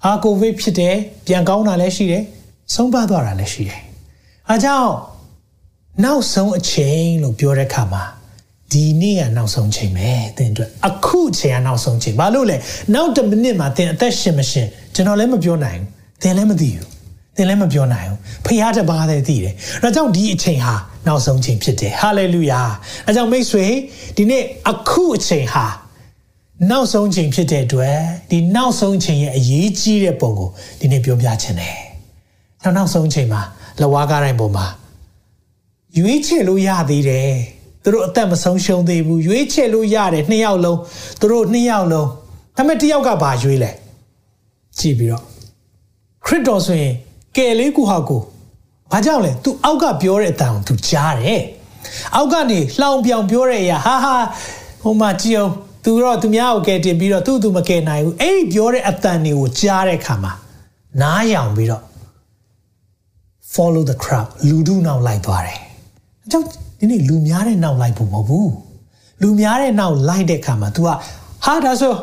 [0.04, 2.22] အာကိုဗစ်ဖြစ်တယ်ပြန်ကောင်းတာလည်းရှိတယ်
[2.74, 3.80] ဆုံးပါသွားတာလည်းရှိတယ်
[4.48, 4.92] အားကြောင့်
[6.04, 8.02] နောက်ဆုံးအချိန်လို့ပြောတဲ့အခါမှာ
[8.72, 12.56] ဒီနေ့ကနောက်ဆုံးချိန်ပဲသင်အတွက်အခုချိန်ကနောက်ဆုံးချိန်ဘာလို့လဲ
[12.94, 16.86] နောက်တစ်မိနစ်မှာသင်အသက်ရှင်မရှင်ကျွန်တော်လည်းမပြောနိုင်ဘူးသင်လည်းမသိဘူး
[17.36, 20.74] သင်လည်းမပြောနိုင်ဘူးဖခင်တပါးတည်းသိတယ်ဒါကြောင့်ဒီအချိန်ဟာ
[21.06, 22.60] နောက်ဆုံးချိန်ဖြစ်တယ်ဟာလေလုယာ
[23.06, 23.66] အဲကြောင့်မိတ်ဆွေ
[24.16, 25.66] ဒီနေ့အခုအချိန်ဟာ
[26.70, 27.98] နောက်ဆုံးချိန်ဖြစ်တဲ့အတွက်
[28.30, 31.78] ဒီနောက်ဆုံးချိန်ရဲ့အရေးကြီးတဲ့ပုံကိုဒီနေ့ပြောပြချင်တယ်
[32.62, 33.42] နောက်နောက်ဆုံးချိန်မှာ
[33.82, 34.66] လဝါကားတိုင်းပုံမှာ
[35.98, 37.32] ရွေးချယ်လို့ရသေးတယ်
[37.85, 40.79] သူတို့အသက်မဆုံးရှုံးသေးဘူးရွေးချယ်လို့ရတယ်နှစ်ယောက်လုံး
[41.19, 42.07] သူတို့နှစ်ယောက်လုံး
[42.57, 43.71] ဒါပေမဲ့တစ်ယောက်ကဘာရွေးလဲ
[44.77, 45.23] ကြည့်ပြီးတော့
[46.25, 46.93] ခရစ်တော်ဆိုရင်
[47.37, 48.21] ကယ်လေးကူဟာကို
[48.91, 51.41] ဘာကြောင့်လဲ तू အောက်ကပြောတဲ့အတန်ကို तू ကြားတယ်
[52.15, 54.15] အောက်ကနေလှောင်ပြောင်ပြောတဲ့အရာဟာဟာ
[54.83, 55.51] ဟိုမှာကြည့်အောင်
[55.85, 60.33] तू တော့သူများကိုကယ်တင်ပြီးတော့သူ့သူမကယ်နိုင်ဘူးအဲ့ဒီပြောတဲ့အတန်တွေကိုကြားတဲ့အခါမှာ
[61.01, 61.83] နားယောင်ပြီးတော့
[63.53, 65.59] follow the crowd လူတို့နောက်လိုက်သွားတယ်
[66.25, 66.47] အကြောင်း
[66.78, 68.52] ဒီနေ့လူများတဲ့နောက်လိုက်ဖို့မဟုတ်ဘူး
[69.22, 70.88] လူများတဲ့နောက်လိုက်တဲ့အခါမှာ तू က
[71.44, 71.94] ဟာဒါဆို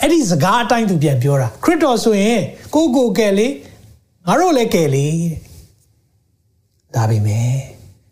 [0.00, 2.40] အဲ့ဒီစကားအတိုင်းသူပြန်ပြောတာခရစ်တော်ဆိုရင်
[2.74, 3.48] ကိုကိုကယ်လေ
[4.26, 5.06] ငါတို့လည်းကယ်လေ
[6.94, 7.48] ဒါပေမဲ့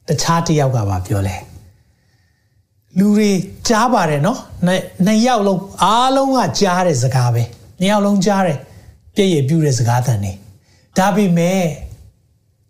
[0.08, 1.36] တခြားတစ်ယောက်ကပါပြောလဲ
[2.98, 3.30] လူတွေ
[3.68, 7.42] ကြားပါတယ်နော်နှစ်ယောက်လုံးအားလုံးကကြားတဲ့စကားပဲ
[7.80, 8.58] နှစ်ယောက်လုံးကြားတယ်
[9.14, 10.32] ပြည့်ရပြူတဲ့စကားတန်နေ
[10.98, 11.62] ဒါပေမဲ့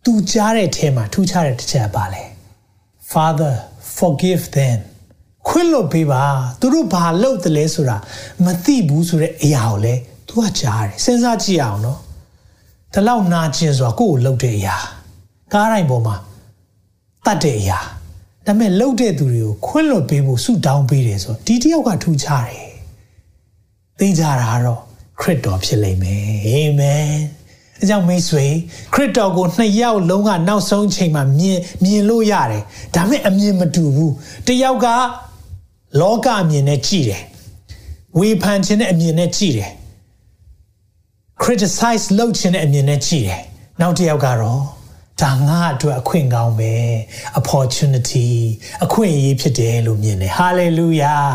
[0.05, 2.23] သူကြားတဲ့အထဲမှာထူးခြားတဲ့တစ်ချက်ပါလဲ
[3.13, 3.55] Father
[3.97, 4.79] forgive them
[5.49, 6.25] ခွင့်လွတ်ပေးပါ
[6.61, 7.97] သူတို့ဘာလုပ်တယ်လဲဆိုတာ
[8.45, 9.95] မသိဘူးဆိုတဲ့အရာကိုလေ
[10.29, 11.99] သူကကြားတယ်စဉ်းစားကြည့်အောင်နော်
[12.95, 14.77] ဒီလောက်နာကျင်ဆိုတာကိုယ့်ကိုလှုပ်တဲ့အရာ
[15.53, 16.17] ကားတိုင်းပေါ်မှာ
[17.27, 17.79] တတ်တဲ့အရာ
[18.47, 22.69] ဒါပေမဲ့လှုပ်တဲ့သူတွေကိုခွင့်လွတ်ပေးဖို့ဆုတောင်းပေးတယ်ဆိုဒီတယောက်ကထူးခြားတယ်
[23.99, 24.81] သိကြတာကတော့
[25.21, 27.13] ခရစ်တော်ဖြစ်လိမ့်မယ်အာမင်
[27.81, 28.47] အဲကြောင့်မိတ်ဆွေ
[28.95, 32.63] ခရစ်တော်ကိုနှစ်ယောက်လုံးကနောက်ဆုံးချိန်မှာမြင်မြင်လို့ရတယ်
[32.95, 34.13] ဒါပေမဲ့အမြင်မတူဘူး
[34.47, 34.87] တယောက်က
[36.01, 37.23] လောကအမြင်နဲ့ကြည့်တယ်
[38.19, 39.71] ဝေဖန်ခြင်းတဲ့အမြင်နဲ့ကြည့်တယ်
[41.43, 43.43] criticize လုပ်ခြင်းတဲ့အမြင်နဲ့ကြည့်တယ်
[43.81, 44.63] နောက်တစ်ယောက်ကတော့
[45.23, 46.75] ဒါငါအတွက်အခွင့်ကောင်းပဲ
[47.39, 48.29] opportunity
[48.85, 51.29] အခွင့်အရေးဖြစ်တယ်လို့မြင်တယ် hallelujah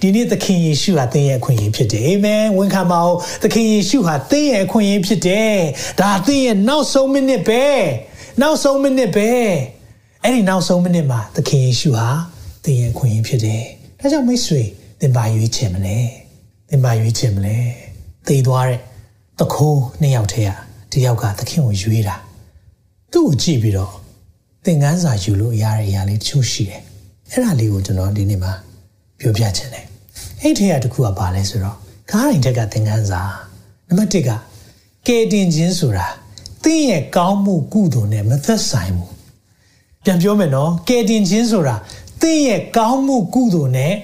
[0.00, 5.56] ဒီနေ့သခင်ယေရှုဟာသင်ရဲ့အခွင့်အရေးဖြစ်တယ် amen ဝန်ခံပါဦးသခင်ယေရှုဟာသင်ရဲ့အခွင့်အရေးဖြစ်တယ်
[6.00, 7.64] ဒါသင်ရဲ့နောက်ဆုံးမိနစ်ပဲ
[8.40, 9.30] နောက်ဆုံးမိနစ်ပဲ
[10.22, 12.08] အဲ့ဒီနောက်ဆုံးမိနစ်မှာသခင်ယေရှုဟာ
[12.64, 13.62] သင်ရဲ့အခွင့်အရေးဖြစ်တယ်
[14.00, 14.62] ဒါကြောင့်မိတ်ဆွေ
[15.00, 15.98] သင်ပါရွေးချင်မလဲ
[16.70, 17.58] သင်ပါရွေးချင်မလဲ
[18.26, 18.80] သိသွားတဲ့
[19.40, 20.58] တခိုးနှစ်ယောက်တည်းอ่ะ
[20.90, 22.16] ဒီယောက်ကသခင်ကိုရွေးတာ
[23.16, 23.92] သူ့ကိုကြည့်ပြီးတော့
[24.64, 26.82] သင်ခန်းစာယူလို့ရတဲ့အရာလေးတချို့ရှိတယ်
[27.30, 28.52] အဲ့ဒါလေးကိုကျွန်တော်ဒီနေ့မှာ
[29.18, 29.84] ပြောပြချင်တယ်
[30.40, 31.76] အဲ့ထက်ကတခုကဘာလဲဆိုတော့
[32.10, 33.22] ကားရင်ထက်ကသင်ခန်းစာ
[33.88, 34.30] နံပါတ်1က
[35.06, 36.06] ကဲတင်ခြင်းဆိုတာ
[36.64, 39.12] သင်ရဲ့ကောင်းမှုကုသိုလ်နဲ့မသက်ဆိုင်ဘူး
[40.04, 41.76] ပြန်ပြောမယ်နော်ကဲတင်ခြင်းဆိုတာ
[42.20, 43.94] သင်ရဲ့ကောင်းမှုကုသိုလ်နဲ့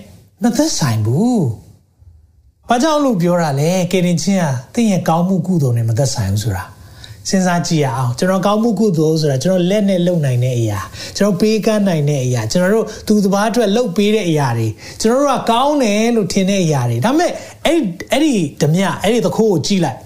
[0.43, 1.45] မသက်ဆိုင်ဘူး
[2.69, 6.65] ဘာကြောင့်လို့ပြောတာလဲကယ်တင်ခြင်းဟာသင်ရဲ့ကောင်းမှုကုသိုလ်နဲ့မသက်ဆိုင်ဘူးဆိုတာ
[7.29, 10.81] စဉ်းစားကြည့်ရအောင်ကျွန်တော်ကောင်းမှုကုသိုလ်ဆိုတာကျွန်တော်လက်နဲ့လုပ်နိုင်တဲ့အရာ
[11.17, 14.69] ကျွန်တော်ပေးကမ်းနိုင်တဲ့အရာကျွန်တော်တို့သူတစ်ပါးအတွက်လုပ်ပေးတဲ့အရာတွေ
[15.01, 17.31] ကျွန်တော်တို့ကကောင်းတယ်လို့ထင်တဲ့အရာတွေဒါပေမဲ့
[17.67, 17.81] အဲ့
[18.13, 19.99] အဲ့ဒီဓမြအဲ့ဒီသခိုးကိုကြည့်လိုက်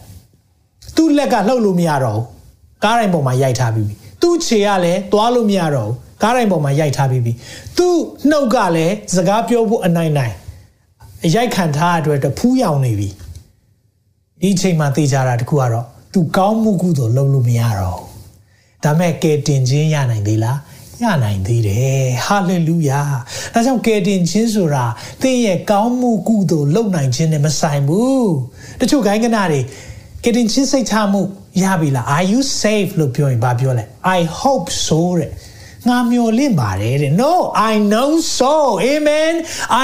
[0.97, 2.25] သူ့လက်ကလှုပ်လို့မရတော့ဘူး
[2.85, 7.33] ကားတိုင်းပေါ်မှာရိုက်ထားပြီးပြီသူ့ခြေကလည်းသွားလို့မရတော့ဘူးကားတိုင်းပေါ်မှာရိုက်ထားပြီးပြီ
[7.77, 7.97] သူ့
[8.31, 10.35] နှုတ်ကလည်းစကားပြောဖို့အနိုင်နိုင်
[11.27, 13.09] အရိုက်ခံထားတဲ့အတွက်ဖူးယောင်နေပြီ
[14.41, 20.59] ဒီအချိန်မှာသိကြတာတခုကတော့ သူကောင်းမှုကုသိုလ်လုပ်လို့မရတော့ဘူးဒါမဲ့ကယ်တင်ခြင်းရနိုင်သေးလား
[21.03, 23.01] ရနိုင်သေးတယ်ဟာလေလုယာ
[23.53, 24.85] ဒါကြောင့်ကယ်တင်ခြင်းဆိုတာ
[25.23, 28.33] သင်ရဲ့ကောင်းမှုကုသိုလ်လုပ်နိုင်ခြင်းနဲ့မဆိုင်ဘူး
[28.81, 29.61] တချို့ဂိုင်းကနာတွေ
[30.25, 31.21] ကယ်တင်ခြင်းစိတ်ချမှု
[31.63, 33.85] ရပြီလား are you safe လို့ပြောရင်ဘာပြောလဲ
[34.19, 35.31] i hope so တဲ့
[35.88, 37.34] င ငါမျော်လင့်ပါတယ်တဲ့ no
[37.72, 38.54] i know so
[38.92, 39.34] amen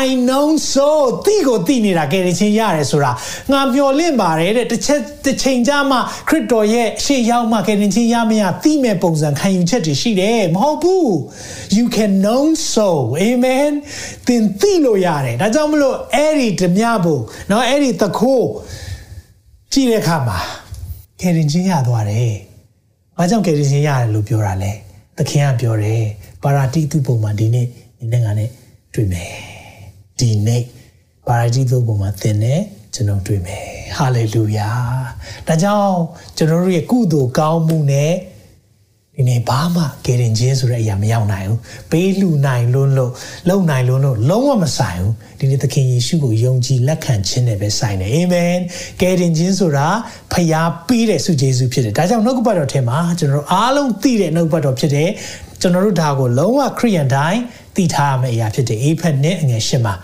[0.03, 0.89] i know so
[1.25, 3.11] တိကိုတိနေတာကယ်တင်ခြင်းရတယ်ဆိုတာ
[3.51, 5.97] ငါမျော်လင့်ပါတယ်တဲ့တစ်ချက်တစ်ချိန်ကြာမှ
[6.29, 11.11] ခရစ်တော်ရဲ့ရှေ့ရောက်မှကယ်တင်ခြင်းရမရတိမဲ့ပုံစံခံယူချက်တွေရှိတယ်မဟုတ်ဘူး
[11.77, 12.43] you can know
[12.73, 12.87] so
[13.25, 13.71] amen
[14.27, 18.47] သင်သိလို့ရတယ်ဒါကြောင့်မလို့အဲ့ဒီဓမြဖို့เนาะအဲ့ဒီတခိုး
[19.73, 20.39] ကြည့်တဲ့အခါမှာ
[21.21, 22.33] ကယ်တင်ခြင်းရသွားတယ်။
[23.17, 24.73] ဘာကြောင့်ကယ်တင်ခြင်းရတယ်လို့ပြောတာလဲ။
[25.18, 26.02] သခင်ကပြောတယ်
[26.42, 27.66] ပါရာတိသူပုံမှာဒီနေ့
[27.98, 28.50] ဒီနေ့ငါနဲ့
[28.94, 29.30] တွေ့မယ်။
[30.18, 30.62] ဒီနေ့
[31.26, 32.60] ပါရာတိသူပုံမှာသင်နဲ့
[32.94, 33.64] ကျွန်တော်တွေ့မယ်။
[33.96, 34.70] ဟာလေလုယာ။
[35.46, 35.98] ဒါကြောင့်
[36.36, 38.12] ကျွန်တော်တို့ရဲ့ကုသိုလ်ကောင်းမှုနဲ့
[39.16, 41.58] ဒီနေ့ဘာမှကယ်တင်ခြင်းဆိုတဲ့အရာမရောက်နိုင်ဘူး
[41.90, 43.12] ပေးလူနိုင်လွန်းလို့
[43.48, 48.56] လုံနိုင်လွန်းလို့လုံးဝမဆိုင်ဘူးဒီနေ့သခင်ယေရှုကိုယုံကြည်လက်ခံခြင်းနဲ့ပဲဆိုင်တယ်အာမင်
[49.00, 49.88] ကယ်တင်ခြင်းဆိုတာ
[50.32, 55.10] ဖျားပေးတဲ့ဆုကျေးဇူးဖြစ်တယ်ဒါကြောင့်နှုတ်ကပတ်တော်ထဲမှာကျွန်တော်တို့အားလုံးသိတဲ့နှုတ်ကပတ်တော်ဖြစ်တယ်
[55.60, 57.40] ကျွန်တော်တို့ဒါကိုလုံးဝခရိယန်တိုင်း
[57.76, 59.94] သိထားရမယ့်အရာဖြစ်တယ်အေဖက်နဲ့အငယ်ရှင်းမှာ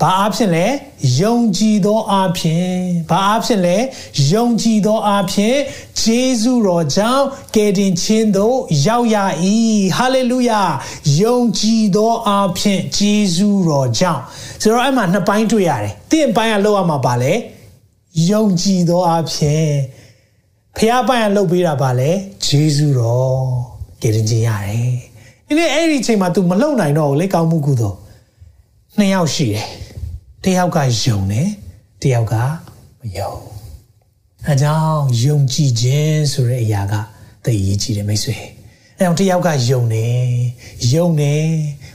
[0.00, 0.66] ဘာအဖြစ်လဲ
[1.20, 2.70] ယုံကြည်သောအဖြစ်
[3.10, 3.76] ဘာအဖြစ်လဲ
[4.32, 5.56] ယုံကြည်သောအဖြစ်
[6.00, 7.24] ဂျေဇုတော်ကြောင့်
[7.54, 9.16] ကယ်တင်ခြင်းသို့ရောက်ရ၏
[9.96, 10.62] ဟာလေလုယာ
[11.20, 14.22] ယုံကြည်သောအဖြစ်ဂျေဇုတော်ကြောင့်
[14.62, 17.32] ဆိုတော့အဲ့မှာနှစ်ပိုင်းတွေ့ရတယ်တင့်ပိုင်းကလောက်ရမှာပါလေ
[18.30, 19.66] ယုံကြည်သောအဖြစ်
[20.76, 22.10] ဖះပိုင်းကလှုပ်ပေးတာပါလေ
[22.46, 23.40] ဂျေဇုတော်
[24.02, 24.94] ကယ်တင်ခြင်းရတယ်
[25.46, 27.96] ဒီနေ့အဲ့ဒီအချိန်မှာ तू မလှုပ်နိုင်တော့ဘူးလေကောင်းမှုကုသိုလ်
[28.98, 29.66] နှစ်ယောက်ရှိတယ်
[30.43, 31.49] တယောက်ကယုံတယ်
[32.01, 32.35] တယောက်က
[33.01, 33.33] မယုံ
[34.47, 36.93] အဲကြောင့်ယုံကြည်ခြင်းဆိုတဲ့အရာက
[37.45, 38.35] သိရေးကြည့်တယ်မိတ်ဆွေ
[38.99, 40.21] အဲကြောင့်တယောက်ကယုံတယ်
[40.93, 41.45] ယုံတယ်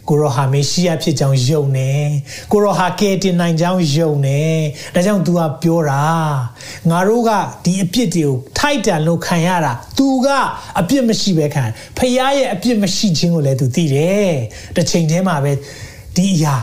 [0.09, 2.05] ကိုရောဟာမေရှိယဖြစ်ကြောင်းယုံတယ်
[2.53, 4.57] ကိုရောဟာကဲတင်နိုင်ကြောင်းယုံတယ်
[4.95, 6.05] ဒါကြောင့် तू ကပြောတာ
[6.91, 7.31] ငါတို့က
[7.65, 10.29] ဒီအပြစ်တွေကိုထိုက်တန်လို့ခံရတာ तू က
[10.81, 11.65] အပြစ်မရှိပဲခံ
[11.97, 14.33] ဖခင်ရဲ့အပြစ်မရှိခြင်းကိုလည်း तू သိတယ်
[14.77, 15.53] တစ်ချိန်တည်းမှာပဲ
[16.17, 16.57] ဒီအရာ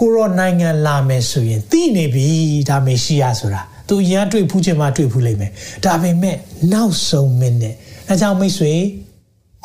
[0.00, 2.26] ကိုရောနိုင်ငံလာမယ်ဆိုရင်သိနေပြီ
[2.68, 5.50] ဒါမေရှိယဆိုတာသူရန်တွေ့ဖူးချင်မှတွေ့ဖူးလိမ့်မယ်
[5.84, 6.36] ဒါပေမဲ့
[6.72, 7.74] နောက်ဆုံးမိနစ်
[8.08, 8.74] အဲကြောင့်မိတ်ဆွေ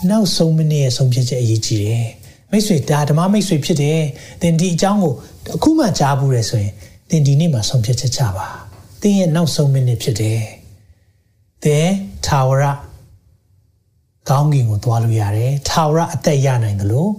[0.09, 2.07] နောက်ဆုံးမိနစ်ရဲ့ဆုံးဖြတ်ချက်အရေးကြီးတယ်
[2.51, 4.01] မိတ်ဆွေဒါဓမ္မမိတ်ဆွေဖြစ်တယ်
[4.41, 5.13] သင်ဒီအကြောင်းကို
[5.55, 6.73] အခုမှကြားဘူးတယ်ဆိုရင်
[7.09, 8.47] သင်ဒီနေ့မှဆုံးဖြတ်ချက်ချပါ
[9.01, 10.41] သင်ရဲ့နောက်ဆုံးမိနစ်ဖြစ်တယ်
[11.63, 11.89] သင်
[12.25, 12.63] ထာဝရ
[14.29, 17.09] ကောင်းကင်ကိုသွားလို့ရတယ်ထာဝရအသက်ရနိုင်တယ်လို့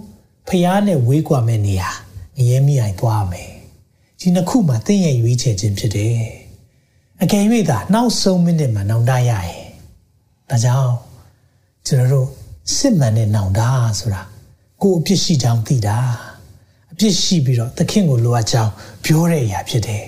[0.47, 1.91] ဖျားနဲ့ဝေးကွာမဲ့နေရာ
[2.37, 3.51] ငရဲမိအိုင်သွားမယ်
[4.19, 6.19] ဒီနှစ်ခုမှာတင့်ရဲ့ရွေးချယ်ခြင်းဖြစ်တယ်
[7.21, 9.51] အကယ်၍သာနောက်ဆုံးမိနစ်မှာနောင်တရရင်
[10.49, 10.93] ဒါကြောင့်
[11.85, 12.27] ကျွန်တော်တို့
[12.75, 13.61] စစ်မှန်တဲ့နောင်တ
[13.99, 14.21] ဆိုတာ
[14.81, 15.97] ကိုအပြစ်ရှိကြောင်းသိတာ
[16.91, 18.71] အပြစ်ရှိပြီးတော့သခင်ကိုလိုအပ်ကြောင်း
[19.05, 20.03] ပြောတဲ့အရာဖြစ်တယ်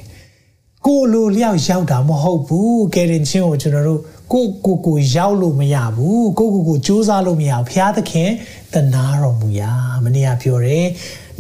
[0.86, 4.02] ကိုလိုလျောက်ရောက်တာမဟုတ်ဘူးကယ်တင်ခြင်းကိုကျွန်တော်တို့
[4.34, 8.30] ကိုကိုကိုရောက်လို့မရဘူးကိုကိုကိုစူးစမ်းလို့မရဘူးဘုရားသခင်
[8.74, 9.72] တနာတော်မူရာ
[10.04, 10.88] မနေ့ကပြောတယ်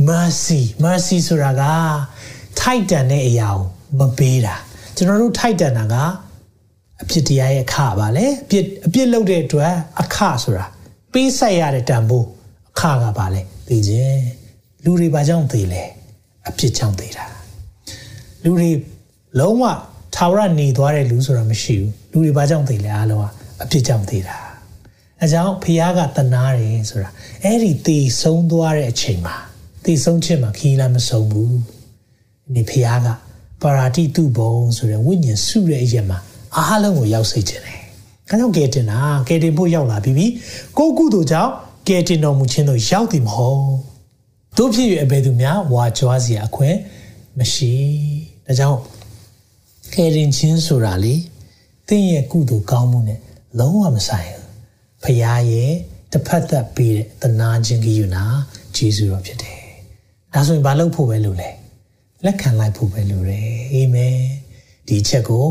[0.08, 1.63] mercy mercy ဆိုတာက
[2.60, 3.65] ထိုက်တန်တဲ့အရာကို
[3.99, 4.56] မပေးတာ
[4.95, 5.95] ကျွန်တော်တို့ထိုက်တန်တာက
[7.02, 10.65] အပြစ်တရားရဲ့အခပါလေအပြစ်အပြစ်လုပ်တဲ့အတွက်အခဆိုတာ
[11.13, 12.28] ပေးဆက်ရတဲ့တန်ဖိုး
[12.71, 14.23] အခကပါလေသိခြင်း
[14.84, 15.84] လူတွေဘာကြောင့်သိလဲ
[16.47, 17.25] အပြစ်ကြောင့်သိတာ
[18.43, 18.69] လူတွေ
[19.39, 19.63] လုံးဝ
[20.15, 23.26] ထာဝရနေသွားတဲ့လူဆိုတာမရှိဘူးလူတွေဘာကြောင့်သိလဲအားလုံးက
[23.63, 24.38] အပြစ်ကြောင့်သိတာ
[25.22, 27.10] အဲကြောင့်ဖခင်ကတနာတယ်ဆိုတာ
[27.43, 29.36] အဲ့ဒီတည်ဆုံးသွားတဲ့အချိန်မှာ
[29.86, 31.56] တည်ဆုံးခြင်းမှာခီးလာမဆုံးဘူး
[32.56, 33.10] ဒီဖခင်က
[33.62, 36.17] ပါရာတိတုဘုံဆိုတဲ့ဝိညာဉ်စုတဲ့အရက်မှာ
[36.56, 37.80] အားလုံးကိုရောက်စေခြင်းတယ်။
[38.30, 40.26] အဲကြောင့်ကဲတင်တာကဲတင်ဖို့ရောက်လာပြီပြီ။
[40.78, 41.52] ကိုကုသိုလ်ကြောင့်
[41.88, 43.63] ကဲတင်တော်မူခြင်းတို့ရောက်သည်မဟုတ်။
[44.58, 46.78] တို့ဖြစ်၍အဘယ်သူများဝါကြွားစရာအခွင့်
[47.39, 47.74] မရှိ။
[48.48, 48.78] ဒါကြောင့်
[49.93, 51.15] ကဲတင်ခြင်းဆိုတာလေ
[51.88, 53.19] သင်ရဲ့ကုသိုလ်ကောင်းမှုနဲ့
[53.60, 54.45] လုံးဝမဆိုင်ဘူး။
[55.04, 55.19] ဖခင်
[55.52, 55.73] ရဲ့
[56.12, 58.23] တစ်ဖက်သက်ပေးတဲ့တနာခြင်းကြီးယူနာ
[58.75, 59.60] ဂျေဇုတော်ဖြစ်တယ်။
[60.34, 61.49] ဒါဆိုရင်ဘာလုပ်ဖို့ပဲလို့လဲ။
[62.25, 64.17] လက်ခံလိုက်ဖို့ပဲလို့တယ်။အာမင်။
[64.88, 65.45] ဒီချက်ကို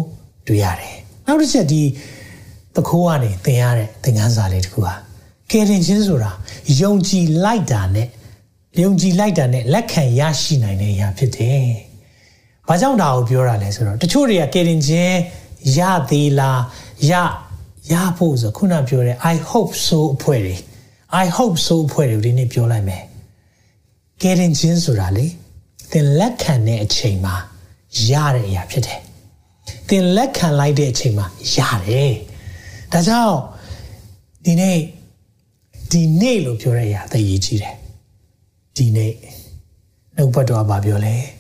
[0.46, 0.96] တွေ့ရတယ်။
[1.26, 1.82] နောက်တစ်ချက်ဒီ
[2.76, 4.94] တခိုးကနေသင်ရတဲ့သင်ခန်းစာလေးတစ်ခုဟာ
[5.50, 6.30] ကယ်တင်ခြင်းဆိုတာ
[6.80, 8.08] ယုံကြည်လိုက်တာနဲ့
[8.82, 11.68] ယုံကြည်လိုက်တာနဲ့လက်ခံရရှိနိုင်တဲ့အရာဖြစ်တယ်။
[12.68, 15.16] ဘာကြောင့်ဒါကိုပြောတာလဲဆိုတော့တချို့တွေကကယ်တင်ခြင်း
[15.78, 16.60] ရသေးလား
[17.10, 17.12] ရ
[17.92, 20.56] ရဖို့ဆိုခုနပြောတဲ့ I hope so အဖွဲ့တွေ
[21.22, 23.02] I hope so အဖွဲ့တွေဒီနေ့ပြောလိုက်မယ်။
[24.22, 25.26] ကယ်တင်ခြင်းဆိုတာလေ
[25.92, 27.34] သင်လက်ခံတဲ့အချိန်မှာ
[28.10, 29.00] ရတဲ့အရာဖြစ်တယ်။
[29.88, 31.26] သင်လက်ခံလိုက်တဲ့အချိန်မှာ
[31.56, 32.12] ရတယ်။
[32.92, 33.36] ဒါကြောင့်
[34.44, 34.78] ဒီနေ့
[35.92, 37.74] ဒီနေ့လို့ပြောတဲ့အရာသိရေးကြည့်တယ်။
[38.76, 39.12] ဒီနေ့
[40.16, 41.16] နှုတ်ဘတ်တော်ဘာပြောလဲ။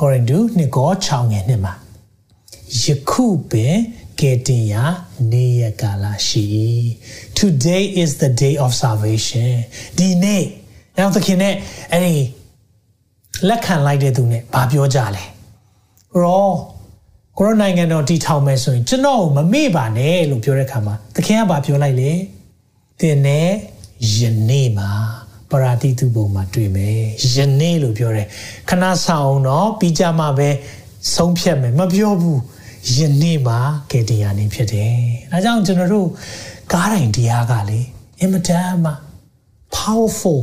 [0.00, 1.74] ကောရိန္သုနှစ်ကော6ငယ်နှစ်မှာ
[2.82, 3.74] ယခုပင်
[4.20, 4.84] ကကယ်တင်ရာ
[5.32, 6.46] နေ့ရက်ကာလရှိ
[7.38, 9.52] Today is the day of salvation
[9.98, 10.44] ဒီနေ့
[10.96, 11.54] နောက်သခင်နဲ့
[11.92, 12.16] အဲ့ဒီ
[13.48, 15.24] လက်ခံလိုက်တဲ့သူနဲ့ဘာပြောကြလဲ
[16.20, 16.48] ရော
[17.38, 22.12] ကိုရိုနိုင်ငံတော်တည်ထောင်မယ်ဆိုရင်ကျွန်တော်မမေ့ပါနဲ့လို့ပြောတဲ့အခါမှာသခင်ကဘာပြောလိုက်လဲ
[23.00, 23.48] သင်နဲ့
[24.16, 24.90] ယနေ့မှာ
[25.50, 27.00] ပရာတိတုပုံမှာတွေ့မယ်
[27.34, 28.26] ယနေ့လို့ပြောတယ်
[28.68, 30.48] ခဏဆောင်အောင်တော့ပြီးကြမှာပဲ
[31.14, 32.40] ဆုံးဖြတ်မယ်မပြောဘူး
[32.96, 33.58] ယနေ့မှာ
[33.90, 34.94] ကယ်တင်ရနေဖြစ်တယ်
[35.32, 36.08] အဲကြောင့်ကျွန်တော်တို့
[36.72, 37.80] ကားတိုင်းတရားကလေ
[38.20, 38.92] အင်မတန်မှ
[39.76, 40.40] powerful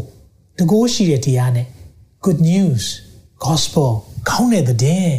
[0.57, 1.67] တကိုးရှိတဲ့တရားနဲ့
[2.25, 2.83] good news
[3.45, 3.91] gospel
[4.29, 5.09] ကောင်းတဲ့တဲ့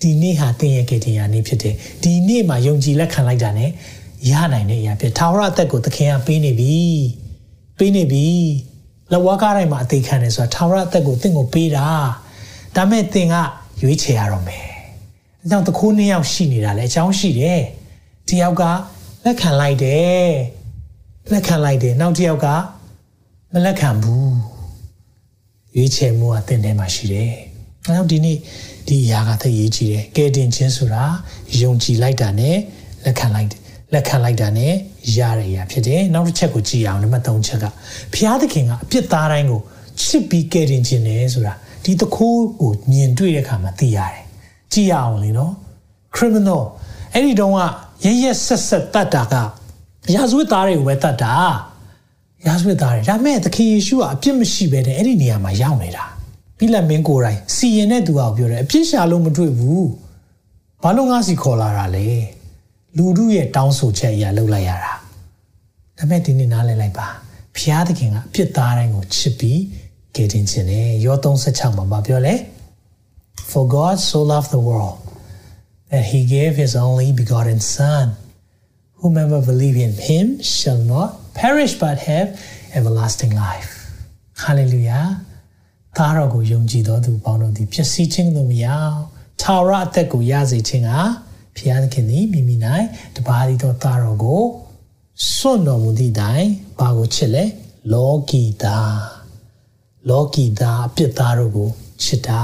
[0.00, 3.66] ဒီနေ့ဟာသင်ရဲ့ကယ်တင်ရာနေ့ဖြစ်တယ်ဒီနေ့မှာယုံကြည်လက်ခံလိုက်တာ ਨੇ
[4.30, 6.78] ရနိုင်တဲ့အရာဖြစ်ထာဝရအသက်ကိုသခင်ကပေးနေပြီ
[7.78, 8.26] ပေးနေပြီ
[9.12, 11.86] လဝါကားတိုင်းမှာအသေးခံတယ်ဆိုတာထာဝရအသက်ကိုသင်ကိုပေးတာ
[12.76, 13.34] ဒါမဲ့သင်က
[13.82, 14.66] ရွေးချယ်ရတော့မယ်
[15.42, 17.60] အဲကြောင့်တခိုးနှစ်ယောက်ရှိနေတာလေအကြောင်းရှိတယ်
[18.28, 18.62] တယောက်က
[19.24, 20.30] လက်ခံလိုက်တယ်
[21.32, 22.46] လက်ခံလိုက်တယ်နောက်တစ်ယောက်က
[23.52, 24.34] မလက်ခံဘူး
[25.76, 27.32] ရွေးချယ်မှုကသင်ထဲမှာရှိတယ်
[27.84, 28.36] အဲကြောင့်ဒီနေ့
[28.86, 31.04] ဒီအရာကသိရေးကြည့်တယ်ကဲတင်ခြင်းဆိုတာ
[31.60, 32.56] ယုံကြည်လိုက်တာနဲ့
[33.04, 33.63] လက်ခံလိုက်တယ်
[33.94, 34.72] လက်ခံလိုက်တာနဲ့
[35.16, 37.64] ရရရဖြစ်တယ်နောက်တစ်ချက်ကိုကြည့်အောင်နံပါတ်3ချက်က
[38.12, 39.60] ဘုရားသခင်ကအပြစ်သားတိုင်းကို
[40.00, 41.54] ချစ်ပြီးကယ်တင်ခြင်းနဲ့ဆိုတာ
[41.84, 44.22] ဒီတခိုးကိုမြင်တွေ့တဲ့အခါမှာသိရတယ်
[44.72, 45.52] ကြည့်ရအောင်လေနော်
[46.16, 46.62] criminal
[47.12, 47.60] အဲ့ဒီတုန်းက
[48.04, 49.34] ရရဆက်ဆက်တတ်တာက
[50.14, 51.34] ရာဇဝတ်သားတွေကိုပဲတတ်တာ
[52.46, 56.04] ရာဇဝတ်သားတွေဒါမဲ့သခင်ယေရှုကအပြစ်မရှိဘဲနဲ့အဲ့ဒီနေရာမှာရောက်နေတာ
[56.58, 59.88] ပြီးလက်မင်းကိုယ်တိုင်စီရင်တဲ့သူကပြောတယ်အပြစ်ရှာလို့မတွေ့ဘူး
[60.82, 62.06] ဘာလို့ငါစီခေါ်လာတာလဲ
[62.96, 64.94] လူတို့ရဲ့တောင်းဆိုချက်အရာလုပ်လိုက်ရတာဒါ
[65.96, 67.08] ပေမဲ့ဒီနေ့နားလည်လိုက်ပါ
[67.56, 69.60] ဖျားသခင်ကအပြစ်သားတိုင်းကိုချစ်ပြီး
[70.16, 72.34] ကယ်တင်ခြင်းနဲ့ယော36မှာပြောလဲ
[73.50, 74.96] For God so loved the world
[75.90, 78.06] that he gave his only begotten son
[79.00, 80.26] whomever believe in him
[80.56, 81.08] shall not
[81.40, 82.28] perish but have
[82.78, 83.72] everlasting life
[84.44, 85.06] hallelujah
[85.96, 88.98] သားတော်ကိုယုံကြည်သောသူပေါင်းတို့သည်ပျက်စီးခြင်းသို့မရောက်
[89.42, 90.92] ထာဝရအသက်ကိုရစေခြင်းက
[91.56, 92.56] ဖျားသခင်သည်မိမိ၌
[93.16, 94.42] တပါးသည်သောသားတော်ကို
[95.34, 96.46] စွန့်တော်မူသည့်တိုင်
[96.78, 97.44] ဘာကိုချစ်လဲ
[97.92, 98.98] လောကီသား
[100.08, 101.68] လောကီသားအပြစ်သားတို့ကို
[102.02, 102.42] ချစ်တာ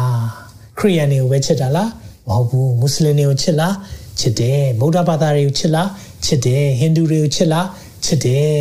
[0.78, 1.90] ခရိယန်တွေကိုပဲချစ်တာလား
[2.28, 3.74] မဟုတ်ဘူးမွတ်စလင်တွေကိုချစ်လား
[4.20, 5.88] ချစ်တယ်ဗုဒ္ဓဘာသာတွေကိုချစ်လား
[6.24, 7.66] ချစ်တယ်ဟိန္ဒူတွေကိုချစ်လား
[8.04, 8.56] ချစ်တယ်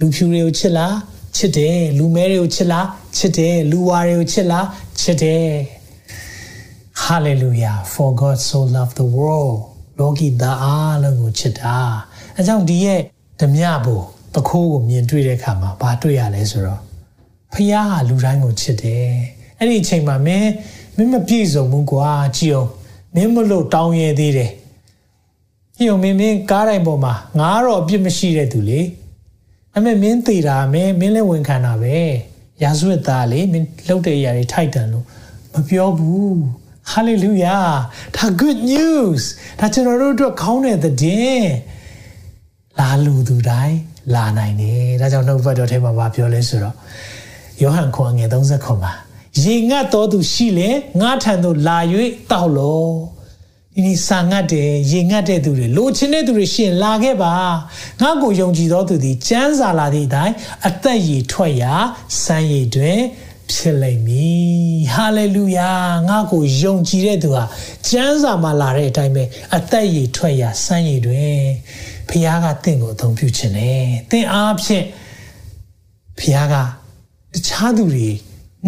[0.00, 0.94] လူဖြူတွေကိုချစ်လား
[1.36, 4.66] ချစ်တယ်လူမဲတွေကိုချစ်လားချစ်တယ်လူဝါတွေကိုချစ်လား
[5.00, 5.48] ချစ်တယ်
[7.04, 11.76] Hallelujah for God so loved the world လောကီသားအားလုံးကိုချစ်တာ
[12.36, 13.00] အဲကြောင့်ဒီရဲ့
[13.40, 16.80] ဓမြဖို့တခိုးကိုမြင်တွေ့တဲ့အခါမှာဘာတွေ့ရလဲဆိုတော့
[17.52, 19.08] ဖခင်ဟာလူတိုင်းကိုချစ်တယ်
[19.58, 20.50] အဲ့ဒီအချိန်မှာမင်း
[20.96, 22.70] မင်းမပြည့်စုံဘူးကွာကြည်အောင်
[23.14, 24.50] မင်းမလို့တောင်းရသေးတယ်
[25.76, 28.80] ကြည်အောင်မင်းမင်းကားတိုင်းပေါ်မှာငါတော့အပြစ်မရှိတဲ့သူလေ
[29.76, 31.96] အမေမင်းသေးတာမင်းမင်းလည်းဝန်ခံတာပဲ
[32.62, 35.04] ရာဇဝတ်သားလေမင်းလှုပ်တဲ့အရာတွေထိုက်တန်လို့
[35.52, 36.40] မပြောဘူး
[36.92, 37.68] hallelujah
[38.16, 39.22] ဒါ good news
[39.60, 41.50] ဒါကျွန်တော်တို့အတွက်ခေါင်းတဲ့သတင်း
[42.78, 43.76] လာလူသူတိုင်း
[44.14, 46.74] လာနိုင်တယ်ဒါကြောင့်နှုတ်ဘတ်တော်ထဲမှာဗာပြောလဲဆိုတော့
[47.62, 48.92] ယောဟန်ခွန်ငယ်30ခွန်မှာ
[49.44, 50.70] ရေငတ်တော်သူရှိလေ
[51.00, 51.78] ငါထံသို့လာ၍
[52.30, 52.90] တောက်လို့
[53.74, 57.34] ဒီနေ့စာငတ်တယ်ရေငတ်တဲ့သူတွေလိုချင်တဲ့သူတွေရှင်လာခဲ့ပါ
[58.00, 60.34] ငါကိုယုံကြည်သောသူသည်စံစာလာသည့်အတိုင်း
[60.68, 61.74] အသက်ရည်ထွက်ရာ
[62.22, 63.00] စံရည်တွင်
[63.52, 65.70] ဖြစ်လိမ့်မည်ဟာလေလုယာ
[66.08, 67.44] ငါကိုယုံကြည်တဲ့သူဟာ
[67.88, 69.24] စံစာမှာလာတဲ့အတိုင်းပဲ
[69.56, 71.38] အသက်ရည်ထွက်ရာစံရည်တွင်
[72.08, 74.84] ဖခင်ကတင့်ကိုအသုံးပြုခြင်းနဲ့တင့်အားဖြင့်
[76.18, 76.54] ဖခင်က
[77.34, 78.08] တခြားသူတွေ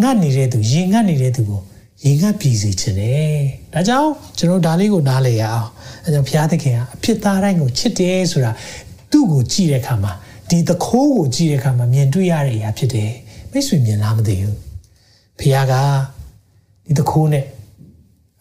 [0.01, 1.61] ငတ်နေတဲ့သူရင်ငတ်နေတဲ့သူကို
[2.05, 3.39] ရင်ငတ်ပြည်စေခြင်းနဲ့
[3.75, 5.69] ဒါကြောင့်ကျွန်တော်ဒါလေးကိုနားလည်ရအောင်
[6.05, 8.53] အဲကြောင့်ဘုရားသခင်ကအဖြစ်သားတိုင်းကိုချစ်တယ်ဆိုတာ
[9.11, 10.13] သူ့ကိုကြည့်တဲ့အခါမှာ
[10.51, 13.13] ဒီသခိုးကိုကြည့်တဲ့အခါမှာမြင်တွေ့ရတဲ့အရာဖြစ်တယ်
[13.53, 14.70] မိတ်ဆွေမြင်လားမသိဘူး
[15.41, 15.75] ဘုရားက
[16.87, 17.45] ဒီသခိုးနဲ့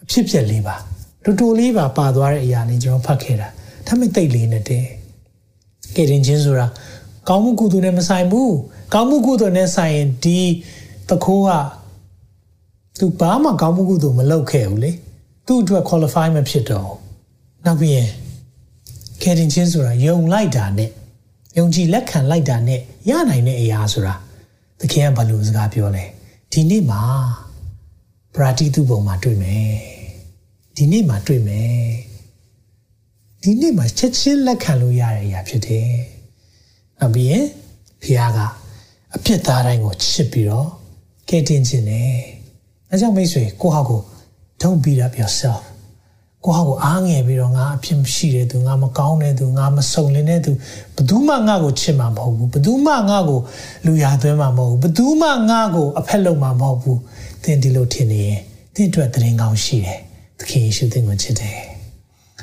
[0.04, 0.76] အဖြစ်ပြက်လေးပါ
[1.24, 3.48] တူတူလေးပါပါသွားတဲ့အရာလေးကျွန်တော်ဖတ်ခဲ့တာ
[3.88, 4.86] ဒါမဲ့တိတ်လေးနဲ့တဲ့
[5.96, 6.68] ကဲတင်ချင်းဆိုတာ
[7.28, 8.56] ကောင်းမှုကုသိုလ်နဲ့မဆိုင်ဘူး
[8.94, 10.40] ကောင်းမှုကုသိုလ်နဲ့ဆိုင်ရင်ဒီ
[11.10, 11.50] တခိုးက
[13.00, 14.92] သူဘာမှကောင်းမှုကုသိုလ်မလုပ်ခဲ့ဘူးလေ
[15.48, 16.92] သူ့အတွက် qualify မဖြစ်တော့
[17.66, 18.10] နောက်ပြီးရင်
[19.22, 20.90] ကယ်တင်ခြင်းဆိုတာယုံလိုက်တာနဲ့
[21.58, 24.14] ယုံကြည်လက်ခံလိုက်တာနဲ့ရနိုင်တဲ့အရာဆိုတာ
[24.80, 26.06] သခင်ကဘလို့စကားပြောလဲ
[26.54, 27.04] ဒီနေ့မှာ
[28.34, 29.74] ပရာတိတုပုံမှာတွေ့မယ်
[30.76, 31.80] ဒီနေ့မှာတွေ့မယ်
[33.44, 35.92] ဒီနေ့မှာချက်ချင်းလက်ခံလို့ရတဲ့အရာဖြစ်တယ်
[37.00, 37.46] နောက်ပြီးရင်
[38.02, 38.40] ဖခင်က
[39.16, 40.70] အပြစ်သားတိုင်းကိုချစ်ပြီးတော့
[41.30, 42.14] ကယ်တင်ခြင်းနဲ့
[42.90, 44.02] အဲကြောင့်မိတ်ဆွေကိုဟာကို
[44.62, 45.62] don't beat up yourself
[46.46, 50.52] ကိုဟာကိုအားငယ်ပြီးတော့ငါအဖြစ်မရှိတဲ့သူငါမကောင်းတဲ့သူငါမစုံလင်တဲ့သူ
[50.96, 53.40] ဘယ်သူမှငါ့ကိုချစ်မှာမဟုတ်ဘူးဘယ်သူမှငါ့ကို
[53.86, 57.00] လူရသွင်းမှာမဟုတ်ဘူးဘယ်သူမှငါ့ကိုအဖက်လုပ်မှာမဟုတ်ဘူး
[57.44, 58.40] သင်ဒီလိုထင်နေရင်
[58.76, 60.00] သင်အတွက်တရင်ကောင်းရှိတယ်
[60.40, 61.60] သခင်ယေရှုသင်ကိုချစ်တယ်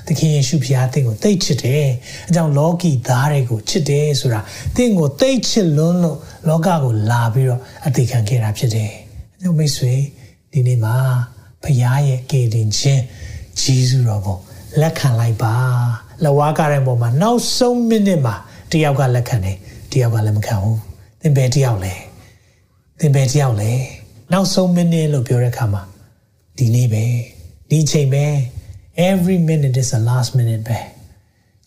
[0.07, 1.85] သခင်ယေရှုဖခင်သင်ကိုသိချစ်တယ်
[2.29, 4.41] အကြောင်းလောကီသားတွေကိုချစ်တယ်ဆိုတာ
[4.77, 8.91] သင်ကိုသိချစ်လွန်းလို့လောကကိုလာပြီးတော့အသေးခံခဲ့တာဖြစ်တယ်
[9.37, 9.95] အကြောင်းမိတ်ဆွေ
[10.53, 10.97] ဒီနေ့မှာ
[11.63, 11.79] ဖခင်
[12.09, 13.03] ရဲ့ကယ်တင်ခြင်း
[13.61, 14.39] ဂျေဇုတော်ကို
[14.81, 15.55] လက်ခံလိုက်ပါ
[16.25, 18.35] လဝါကားတဲ့ပုံမှာနောက်ဆုံးမိနစ်မှာ
[18.73, 19.57] တယောက်ကလက်ခံတယ်
[19.93, 20.79] တယောက်ကလည်းမခံဘူး
[21.21, 21.95] သင်ပဲတယောက်လဲ
[23.01, 23.71] သင်ပဲတယောက်လဲ
[24.33, 25.83] နောက်ဆုံးမိနစ်လို့ပြောတဲ့အခါမှာ
[26.59, 27.05] ဒီနေ့ပဲ
[27.71, 28.25] ဒီချိန်ပဲ
[29.09, 30.79] every minute is the last minute ပဲ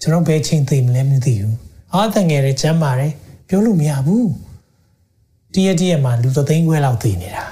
[0.01, 1.55] ကျွန်တော်ဘယ်ချိန်သိမလဲမသိဘူး
[1.93, 3.13] အားတငယ်တဲ့ကျမ်းပါတယ်
[3.47, 4.29] ပြောလို့မရဘူး
[5.53, 7.45] တရက်တရက်မှာလူသသိန်းခွဲလောက်သိနေတာ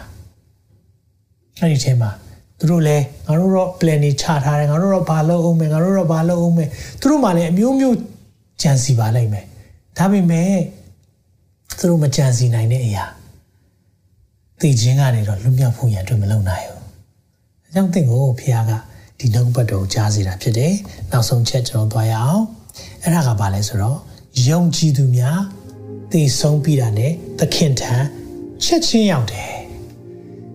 [1.60, 2.12] အဲ့ဒီချိန်မှာ
[2.60, 6.70] သူတို့လည်းငါတို့တော့ plan နေချထားတယ်ငါတို့တော့ဘာလုပ်အောင်မယ်ငါတို့တော့ဘာလုပ်အောင်မယ်
[7.02, 7.96] သူတို့မှလည်းအမျိုးမျိုး
[8.62, 9.46] ကြံစီပါလိမ့်မယ်
[9.98, 10.54] ဒါပေမဲ့
[11.78, 13.06] သူတို့မကြံစီနိုင်တဲ့အရာ
[14.60, 16.84] သိခြင်းကနေတော့လွတ်မြောက်ဖို့ရန်အတွက်မလုပ်နိုင်ဘူး
[17.66, 18.72] အဲကြောင့်သင်ကိုဖခင်က
[19.20, 20.74] ဒီနှုတ်ပတ်တော်ကြားစေတာဖြစ်တယ်
[21.12, 22.44] နောက်ဆုံးချက်ကျွန်တော်သွားရအောင်
[23.04, 23.98] အဲ့ဒါကဘာလဲဆိုတော့
[24.48, 25.40] ယုံကြည်သူများ
[26.12, 27.96] သိဆုံးပြီးတာနဲ့သခင်ထံ
[28.64, 29.57] ချက်ချင်းရောက်တယ်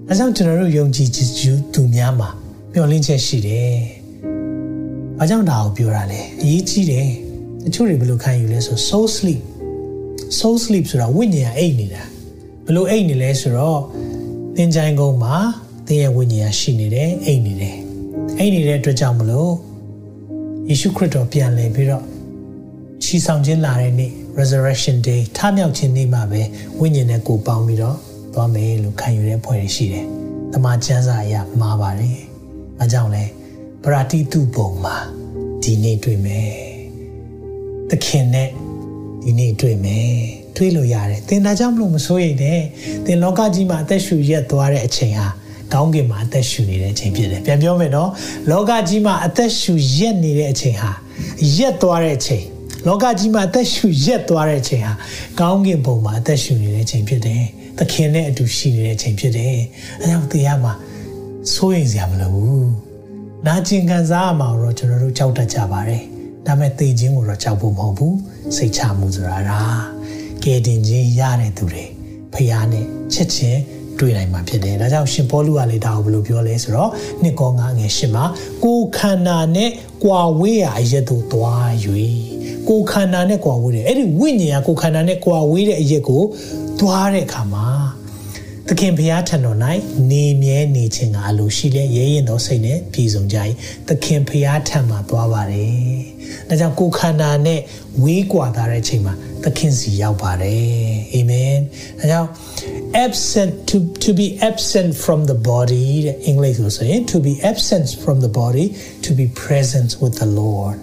[0.08, 1.08] အဲကြောင့်ကျွန်တော်တို့ယုံကြည်
[1.74, 2.28] သူများမှာ
[2.72, 3.74] မျှော်လင့်ချက်ရှိတယ်။
[5.18, 7.08] ဘာကြောင့်ဒါကိုပြောတာလဲ။အရေးကြီးတယ်။
[7.64, 9.40] တချို့တွေဘယ်လိုခံယူလဲဆို soul sleep
[10.38, 12.02] soul sleep ဆိုတာဝိညာဉ်အိတ်နေတာ။
[12.64, 13.80] ဘယ်လိုအိတ်နေလဲဆိုတော့
[14.56, 15.36] သင်္ချိုင်းကုန်းမှာ
[15.86, 17.76] သင်ရဲ့ဝိညာဉ်ရှိနေတယ်အိတ်နေတယ်။
[18.38, 19.52] အိတ်နေတဲ့အတွက်ကြောင့်မလို့
[20.68, 22.04] ယေရှုခရစ်တော်ပြန်လည်ပြီးတော့
[23.02, 26.42] ချီဆောင်ခြင်းလာတဲ့နေ့ resurrection day ထမြောက်ခြင်းနေ့မှာပဲ
[26.80, 27.98] ဝိညာဉ်နဲ့ကိုပေါင်းပြီးတော့
[28.34, 30.06] သွားမယ်လို့ခံယူတဲ့ဖွဲ့ရရှိတယ်။
[30.52, 32.18] တမန်ကျမ်းစာအရမှားပါတယ်။
[32.80, 33.24] အဲကြောင့်လဲ
[33.82, 34.96] ပရာတိတုပုံမှာ
[35.62, 36.52] ဒီနေ့တွေ့မယ်။
[37.90, 38.48] သခင်နဲ့
[39.22, 40.12] ဒီနေ့တွေ့မယ်။
[40.56, 42.60] တွေ့လို့ရတယ်။သင်ဒါကြောင့်မလို့မစိုးရိမ်နဲ့။
[43.06, 45.28] သင်လောကကြီးမှာအသက်ရှူရက်သွားတဲ့အချိန်ဟာ
[45.72, 48.10] ကောင်းကင်မှာအသက်ရှူနေတဲ့အချိန်ဖြစ်တယ်။ပြန်ပြောမယ်နော်။
[48.50, 50.90] လောကကြီးမှာအသက်ရှူရက်နေတဲ့အချိန်ဟာ
[51.56, 52.44] ရက်သွားတဲ့အချိန်
[52.86, 54.92] လောကကြီးမှာအသက်ရှူရက်သွားတဲ့အချိန်ဟာ
[55.40, 57.42] ကောင်းကင်ဘုံမှာအသက်ရှူနေတဲ့အချိန်ဖြစ်တယ်။
[57.78, 59.56] သခင်နဲ့အတူရှိနေတဲ့အချိန်ဖြစ်တယ်။
[60.02, 60.72] အဲကြောင့်တရားမှာ
[61.52, 62.66] စိုးရိမ်စရာမလိုဘူး။
[63.46, 66.02] နာကျင်ခံစားရမှာတော့ကျွန်တော်တို့ကြောက်တတ်ကြပါတယ်။
[66.46, 68.14] ဒါပေမဲ့သိခြင်းကိုတော့ကြောက်ဖို့မဟုတ်ဘူး။
[68.56, 69.60] စိတ်ချမှုဆိုတာဒါ
[70.44, 71.84] ကဲတင်ခြင်းရတဲ့သူတွေ
[72.32, 73.60] ဖခင်နဲ့ချက်ချင်း
[73.98, 76.90] တွေ့နိုင်မှာဖြစ်တယ်။ဒါကြောင့်ရှင်ပေါလုကလေဒါကိုဘယ်လိုပြောလဲဆိုတော့
[77.22, 78.24] နှစ်ကောငါငယ်ရှင်းမှာ
[78.64, 79.70] ကိုခန္ဓာနဲ့
[80.04, 81.70] ကွာဝေးရာအရက်တို့သွား၍
[82.68, 86.22] ကိုခန္ဓာနဲ့ကွာဝေးတယ်။အဲ့ဒီဝိညာဉ်ကကိုခန္ဓာနဲ့ကွာဝေးတဲ့အရက်ကို
[86.80, 87.66] သွားတဲ့အခါမှာ
[88.68, 89.58] သခင်ဘုရားထံတော်၌
[90.10, 93.36] နေမြဲနေခြင်းကအလိုရှိတဲ့ရဲရင်သောစိတ်နဲ့ပြည်စုံကြ၏
[93.88, 95.74] သခင်ဘုရားထံမှာသွားပါတယ်။
[96.48, 97.60] ဒါကြောင့်ကိုယ်ခန္ဓာနဲ့
[98.02, 100.72] ဝေးကွာတာတဲ့အချိန်မှာသခင်စီရောက်ပါတယ်။
[101.12, 101.54] အာမင်။
[102.00, 102.28] ဒါကြောင့်
[103.04, 108.66] absent to to be absent from the body တဲ့အင်္ဂလိပ်လိုဆိုရင် to be absent from the body
[109.06, 110.78] to be present with the Lord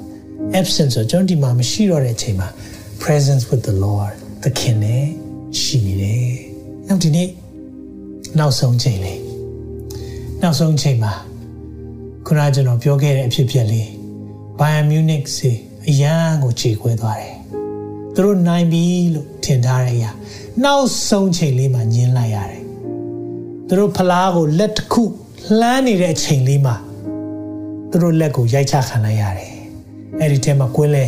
[0.57, 2.47] absent ဆိုကျွန်တော်ဒီမှာမရှိတော့တဲ့အချိန်မှာ
[3.03, 5.05] presence with the Lord သခင်နဲ့
[5.61, 6.31] ရှိနေတယ်။
[6.87, 7.29] နောက်ဒီနေ့
[8.39, 9.21] နောက်ဆုံးချိန်လေး
[10.41, 11.13] နောက်ဆုံးချိန်မှာ
[12.25, 13.87] ခုနကျွန်တော်ပြောခဲ့တဲ့အဖြစ်အပျက်လေး
[14.59, 15.51] Bayern Munich စီ
[15.89, 17.35] အရန်ကိုခြေခွဲသွားတယ်။
[18.13, 18.83] သူတို့နိုင်ပြီ
[19.13, 20.11] လို့ထင်ထားတဲ့အရာ
[20.63, 22.63] နောက်ဆုံးချိန်လေးမှာညင်းလိုက်ရတယ်။
[23.67, 25.03] သူတို့ဖလားကိုလက်တစ်ခု
[25.59, 26.75] လှမ်းနေတဲ့အချိန်လေးမှာ
[27.91, 29.53] သူတို့လက်ကိုရိုက်ချခံလိုက်ရတယ်။
[30.19, 31.05] အဲ့ဒီထဲမှာကွင်းလဲ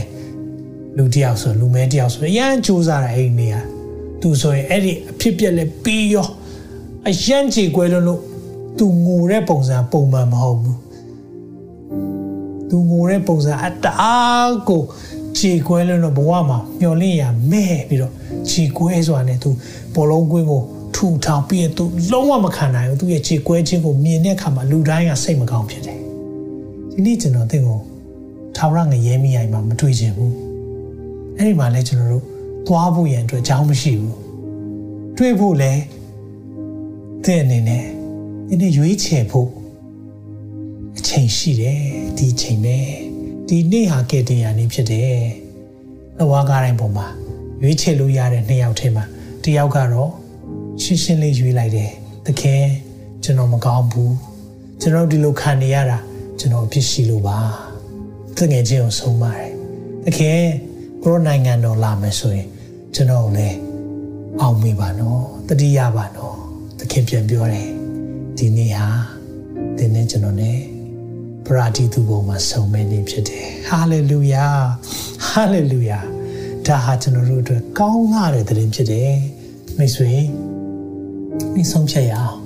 [0.98, 3.60] လူတယောက်ဆိုလူမဲတယောက်ဆိုအရန်စူးစားတာအဲ့ဒီနေရာ
[4.22, 6.28] သူဆိုရင်အဲ့ဒီအဖြစ်ပြက်လဲပြီးရော
[7.08, 8.22] အရန်ကြေကွဲလို့လို့
[8.78, 10.78] သူငိုတဲ့ပုံစံပုံမှန်မဟုတ်ဘူး
[12.70, 14.84] သူငိုတဲ့ပုံစံအတအားကို
[15.38, 18.14] ခြေကွဲလို့တော့ဘဝမှာမျောလင့်ရမဲ့ပြီးတော့
[18.50, 19.50] ခြေကွဲဆိုတာနဲ့သူ
[19.94, 20.62] ဘောလုံးကွင်းကို
[20.96, 26.00] ထူထောင်ပြီးသူလုံးဝမခံနိုင်ဘူးသူရဲ့ခြေကွဲခြင်းကိုမြင်တဲ့အခါမှာလူတိုင်းကစိတ်မကောင်းဖြစ်တယ်
[26.94, 27.80] ဒီနေ့ကျွန်တော်သင်ကို
[28.56, 30.36] ထာဝရငရဲမိအိမ်မှာမတွေ့ချင်ဘူး
[31.38, 32.26] အဲ့ဒီမှာလဲကျွန်တော်တို့
[32.68, 34.18] သွားဖို့ရန်အတွက်အကြောင်းမရှိဘူး
[35.18, 35.74] တွေ့ဖို့လဲ
[37.26, 37.84] တဲ့အနေနဲ့
[38.50, 39.50] ဒီနေ့ရွေးချယ်ဖို့
[40.98, 41.82] အချိန်ရှိတယ်
[42.18, 42.78] ဒီချိန်ပဲ
[43.48, 45.20] ဒီနေ့ဟာကဲတင်ရနေဖြစ်တယ်
[46.18, 47.08] လဝါကားတိုင်းပုံမှာ
[47.62, 49.06] ရွေးချယ်လို့ရတဲ့နှစ်ယောက်ထဲမှာ
[49.44, 50.12] တယောက်ကတော့
[50.82, 51.92] ရှင်းရှင်းလေးရွေးလိုက်တယ်
[52.26, 52.64] တခင်
[53.24, 54.16] ကျွန်တော်မကောင်းဘူး
[54.82, 55.98] ကျွန်တော်ဒီလိုခံနေရတာ
[56.40, 57.38] ကျွန်တော်အဖြစ်ရှိလို့ပါ
[58.38, 59.52] တငယ်ချင်းကိုဆုံးပါတယ်
[60.06, 60.42] တခင်
[61.04, 62.48] ကိုရိုနိုင်ငံတော်လာမယ်ဆိုရင်
[62.96, 63.58] ကျွန်တော်လည်း
[64.42, 66.36] အောင်မိပါနော်တတိယပါနော်
[66.80, 67.70] သခင်ပြန်ပြောတယ်
[68.38, 68.88] ဒီနေ့ဟာ
[69.78, 70.52] ဒီနေ့ကျွန်တော် ਨੇ
[71.58, 74.46] ရာတီသူပုံမှာဆုံးမဲ့နေဖြစ်တယ်ဟာလေလုယာ
[75.28, 76.00] ဟာလေလုယာ
[76.68, 79.14] ဒါဟာကျွန်တော်တို့အတွက်ကောင်းလာတဲ့သတင်းဖြစ်တယ်
[79.78, 80.12] မိတ်ဆွေ
[81.54, 82.38] ဒီဆုံးဖြတ်ရအောင်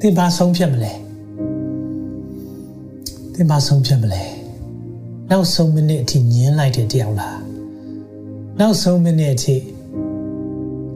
[0.00, 0.92] သင်ဘာဆုံးဖြတ်မလဲ
[3.34, 4.35] သင်ဘာဆုံးဖြတ်မလဲ
[5.30, 7.40] နောက်ဆုံးမိနစ်အထိညင်းလိုက်တဲ့တယောက်လား
[8.60, 9.56] နောက်ဆုံးမိနစ်အထိ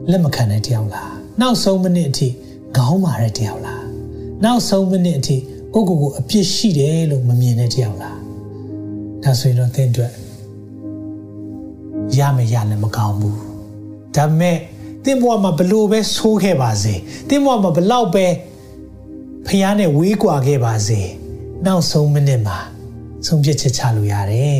[0.09, 2.27] လက်မခံတဲ့တယောက်လားနောက်ဆုံးမိနစ်အထိ
[2.77, 3.85] ခေါင်းမာတဲ့တယောက်လား
[4.43, 5.37] နောက်ဆုံးမိနစ်အထိ
[5.73, 8.19] ကိုကိုကိုအပြစ်ရှိတယ်လို့မမြင်တဲ့တယောက်လား
[9.23, 10.13] ဒါဆိုရင်တော့သင်အတွက်
[12.17, 13.39] ရမရလည်းမကောင်းဘူး
[14.15, 14.57] ဒါပေမဲ့
[15.03, 16.93] သင်ဘဝမှာဘလို့ပဲဆိုးခဲ့ပါစေ
[17.29, 18.25] သင်ဘဝမှာဘလောက်ပဲ
[19.47, 20.99] ဖះနဲ့ဝေးကွာခဲ့ပါစေ
[21.65, 22.57] နောက်ဆုံးမိနစ်မှာ
[23.25, 24.59] ဆုံးဖြတ်ချက်ချလို့ရတယ်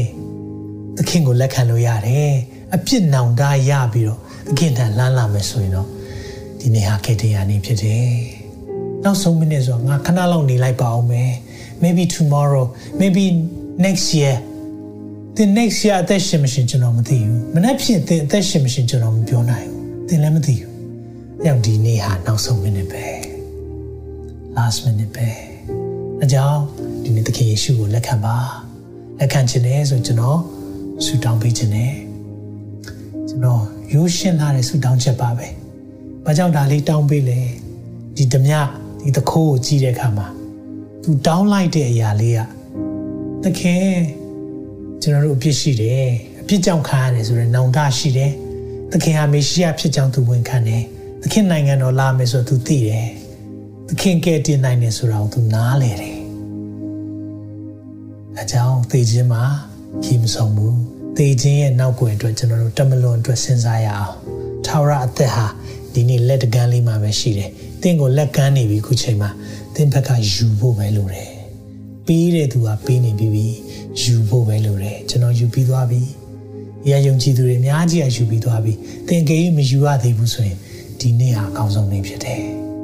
[0.97, 2.31] သခင်ကိုလက်ခံလို့ရတယ်
[2.75, 5.87] အပြစ်နောင်တရပြီးတော့သခင်ထံလှမ်းလာမယ်ဆိုရင်တော့
[6.59, 8.09] ဒီနေ့ဟာခေတ္တရာနေ့ဖြစ်တယ်
[9.03, 11.31] နောက်ဆုံးမိနစ်ဆိုတော့ငါခဏလောက်နေလိုက်ပါအောင်မယ်
[11.83, 12.65] maybe tomorrow
[13.01, 13.23] maybe
[13.85, 14.35] next year
[15.35, 20.71] သင် next year အသက်ရှင်မရှင်ကျွန်တော်မသိဘူးမနေ့ဖြစ်သင်အသက်ရှင်မရှင်ကျွန်တော်မပြောနိုင်ဘူးသင်လည်းမသိဘူး။
[21.43, 23.05] အဲ့ဒီနေ့ဟာနောက်ဆုံးမိနစ်ပဲ
[24.57, 25.29] last minute ပဲ
[26.23, 26.61] အကြောင်း
[27.03, 28.37] ဒီနေ့သခင်ယေရှုကိုလက်ခံပါ
[29.19, 30.39] လက်ခံခြင်းနဲ့ဆိုကျွန်တော်
[31.05, 31.93] ဆုတောင်းပေးခြင်းနဲ့
[33.29, 33.61] ကျွန်တော်
[33.93, 35.47] ရိုးရှင်းလာတဲ့ဆုတောင်းချက်ပါပဲ။
[36.25, 37.39] ဘာကြောင့်ဒါလေးတောင်းပေးလဲ
[38.17, 38.53] ဒီဓမြ
[39.01, 40.27] ဒီသခိုးကိုကြည့်တဲ့အခါမှာ
[41.03, 42.39] သူတောင်းလိုက်တဲ့အရာလေးက
[43.43, 43.87] သခင်
[45.01, 46.07] ကျွန်တော်တို့အပြစ်ရှိတယ်
[46.41, 48.31] အပြစ်ကြောင့်ခံရတယ်ဆိုရင်နောင်တရှိတယ်
[48.91, 50.83] သခင်ဟာမေရှိယဖြစ်ကြောင်းသူဝန်ခံတယ်
[51.21, 53.07] သခင်နိုင်ငံတော်လာမယ်ဆိုတော့သူသိတယ်
[53.87, 56.20] သခင်ကဲတင်နိုင်တယ်ဆိုတာကိုသူနားလေတယ်
[58.41, 59.43] အကြောင်းသိခြင်းမှာ
[60.03, 60.77] ခီးမဆုံးဘူး
[61.17, 64.15] သိခြင်းရဲ့နောက်ွယ်အတွက်ကျွန်တော်တို့တမလွန်အတွက်စဉ်းစားရအောင်
[64.65, 65.47] ထာဝရအသက်ဟာ
[65.93, 67.49] ဒီနေ့လက်တကမ်းလေးမှာပဲရှိတယ်။
[67.81, 69.29] တင့်ကိုလက်ကမ်းနေပြီခုချိန်မှာ
[69.75, 71.29] တင့်ဘက်ကယူဖို့ပဲလိုတယ်။
[72.05, 73.47] ပေးတဲ့သူကပေးနေပြီပြီ
[74.01, 76.01] ယူဖို့ပဲလိုတယ်။ကျွန်တော်ယူပြီးသွားပြီ။
[76.89, 78.73] ရယုံကြည်သူတွေအများကြီးအယူပြီးသွားပြီ။
[79.07, 80.57] တင့်ကေမယူရသေးဘူးဆိုရင်
[80.99, 82.41] ဒီနေ့ဟာအကောင်းဆုံးနေ့ဖြစ်တယ်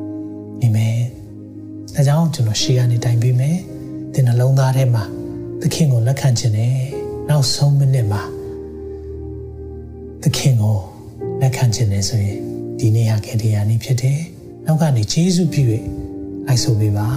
[0.61, 0.97] ။အာမင်။
[1.95, 3.57] ဒါကြောင့်ကျွန်တော်ရှေ့ကနေတိုင်ပေးမယ်။
[4.13, 5.03] တင်နှလုံးသားထဲမှာ
[5.61, 6.73] သခင်ကိုလက်ခံခြင်းနဲ့
[7.29, 8.21] နောက်ဆုံးမိနစ်မှာ
[10.23, 10.77] သခင်ကို
[11.41, 12.39] လက်ခံခြင်းနဲ့ဆိုရင်
[12.79, 14.19] ဒီနေ့ဟာခေတ္တရာနေ့ဖြစ်တယ်။
[14.65, 15.63] နောက်ကနေယေရှုပြု၍
[16.47, 17.07] လိုက်ဆိုပေးပါ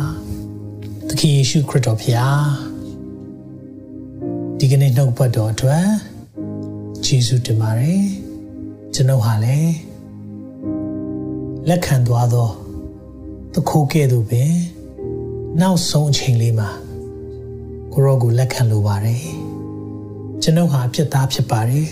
[1.09, 2.47] ။သခင်ယေရှုခရစ်တော်ဖျား
[4.59, 5.87] ဒီကနေ့နှုတ်ပတ်တော်အတွက်
[7.05, 8.03] ယေရှုတင်ပါတယ်။
[8.95, 9.75] ကျွန်ုပ်ဟာလည်း
[11.69, 12.49] လက်ခံသွားသော
[13.55, 14.53] သခိုးကဲ့သို့ပင်
[15.61, 16.71] နောက်ဆုံးအချိန်လေးမှာ
[17.93, 19.25] ကိုရောကိုလက်ခံလိုပါတယ်။
[20.43, 21.87] ကျွန်ုပ်ဟာအပြစ်သားဖြစ်ပါတယ်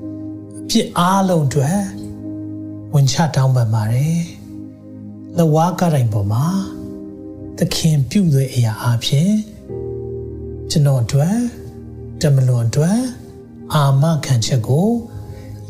[0.58, 1.78] ။အပြစ်အားလုံးအတွက်
[2.94, 4.18] ဝင်ချတောင်းပန်ပါတယ်။
[5.38, 6.46] လဝါကတိုင်ပေါ်မှာ
[7.58, 9.30] သခင်ပြုတဲ့အရာအဖြစ်
[10.70, 11.36] ကျွန်တော်အတွက်
[12.20, 13.00] တမလွန်အတွက်
[13.74, 14.88] အာမခံချက်ကို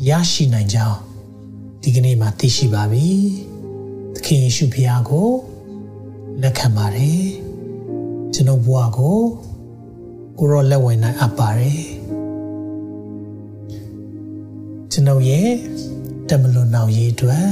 [0.09, 0.99] ရရှိနိုင်ကြောင်း
[1.81, 3.09] ဒီကနေ့မှာသိရှိပါပြီ။
[4.15, 5.29] သခင်ယေရှုဖခင်ကို
[6.41, 7.23] လက်ခံပါတယ်။
[8.33, 9.19] ကျွန်တော်ဘဝကို
[10.39, 11.81] ကိုရောလက်ဝင်နိုင်အပ်ပါတယ်။
[14.91, 15.49] ကျွန်တော်ရဲ့
[16.29, 17.49] တမလွန်နောက်ရေးအတွက်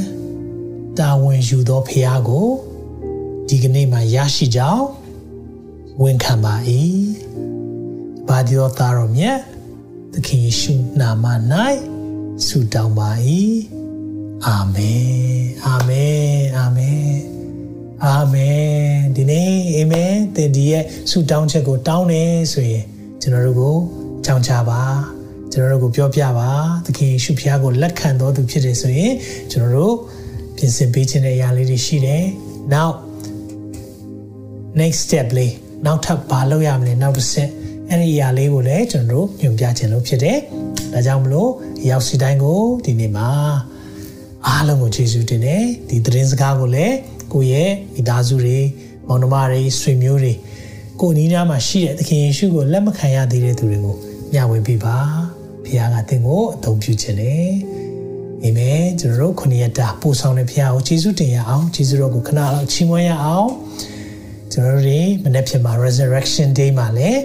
[1.00, 2.48] တာဝန်ယူသောဖခင်ကို
[3.48, 4.88] ဒီကနေ့မှာရရှိကြောင်း
[6.02, 6.56] ဝန်ခံပါ၏။
[8.28, 9.40] ဘာဒီတော်သားတော်မြတ်
[10.14, 11.26] သခင်ယေရှုနာမ၌
[12.46, 13.10] ဆုတောင်းပါ၏။
[14.46, 15.08] အာမင်။
[15.66, 17.14] အာမင်။အာမင်။
[18.06, 22.84] အာမင်ဒီနေ့အာမင်သင်ဒီရဲ့ဆုတောင်းချက်ကိုတောင်းနေဆိုရင်
[23.22, 23.76] ကျွန်တော်တို့ကို
[24.26, 24.82] ကြောင်းချပါ
[25.52, 26.50] ကျွန်တော်တို့ကိုပြောပြပါ
[26.86, 29.14] သခင်ယေရှုဖခင်ကိုလက်ခံတော်သူဖြစ်တယ်ဆိုရင်
[29.52, 29.96] ကျွန်တော်တို့
[30.56, 32.24] ပြင်ဆင်ပေးခြင်းတဲ့အရာလေးတွေရှိတယ်။
[32.74, 32.90] Now
[34.80, 35.54] next step လေး
[35.86, 37.50] နောက်ထပ်ဘာလုပ်ရမလဲနောက်တစ်ဆင့်
[37.90, 40.38] အဲ့ဒီအရာလေးကိုလည်းကျွန်တော်တို့ညွှန်ပြခြင်းလို့ဖြစ်တယ်။
[40.94, 41.52] ဒါကြောင့်မလို့
[41.90, 43.30] ရောက်စီတိုင်းကိုဒီနေ့မှာ
[44.48, 46.96] အားလုံးကိုကျေးဇူးတင်တယ်။ဒီသတင်းစကားကိုလည်း
[47.34, 48.60] ကိုယ့်ရဲ့မိသားစုတွေ
[49.08, 50.34] မောင်နှမတွေဆွေမျိုးတွေ
[51.02, 53.96] ကိုယ်နီးနားမှာရှိတဲ့သခင်ယေရှုကိုလက်မခံရသေးတဲ့သူတွေကို
[54.34, 54.98] ညှဝေပေးပါ
[55.64, 57.48] ဖခင်ကသင်ကိုအသုံးပြုခြင်းနဲ့
[58.44, 63.50] အာမင်ကျွန်တော်တို့ခုနှစ်ရက်တာပို့ဆောင်တဲ့ဖခင်ကိုယေရှုတင်ရအောင်ယေရှုတော်ကိုခဏလောက်ချီးမွမ်းရအောင်
[64.52, 67.22] ကျွန်တော်တို့ဒီမနေ့ဖြစ်မှာ resurrection day မှာလည်း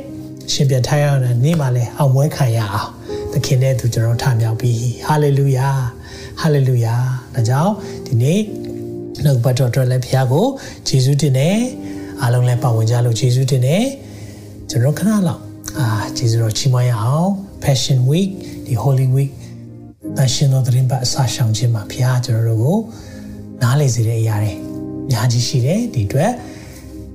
[0.52, 2.90] ရှင်ပြန်ထိုင်ရတဲ့နေ့မှာလည်းအောင်ပွဲခံရအောင်
[3.32, 5.76] သခင်နဲ့သူကျွန်တော်ထမြောက်ပြီး hallelujah
[6.42, 7.02] hallelujah
[7.34, 7.72] ဒါကြောင့်
[8.06, 8.40] ဒီနေ့
[9.24, 10.46] နှုတ်ပတ်တော်အတွက်လည်းဖခင်ကို
[10.88, 11.58] ယေရှုတင်တယ်
[12.22, 13.84] အားလုံးလည်းပါဝင်ကြလို့ယေရှုတင်တယ်
[14.70, 15.42] ကျွန်တော်ခဏလောက်
[15.78, 17.30] အာယေရှုတော်ချီးမွမ်းရအောင်
[17.64, 18.30] Passion Week
[18.66, 19.32] ဒီ Holy Week
[20.16, 22.78] တန်ရှင်သောသတင်းပတ်အစာရှောင်ခြင်းမှာဘုရားကျွန်တော်တို့ကို
[23.62, 26.32] နားလေစေတဲ့အရာတွေအများကြီးရှိတယ်ဒီအတွက်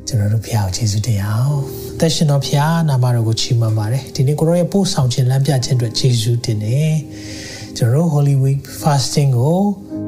[0.07, 1.57] ကျွန်ကျွန်တော်တို့ဖခင်ကိုယေရှုတင်အောင်
[1.99, 6.93] သက်ရှင်တော်ဖခင်နာမတော်ကိုချီးမွမ်းပါတယ်ဒီနေ့ကိုရောရဲ့ပို့ဆောင်ခြင်းလမ်းပြခြင်းအတွက်ယေရှုတင်တယ်
[7.77, 9.59] ကျွန်တော်တို့ Holy Week fasting ကို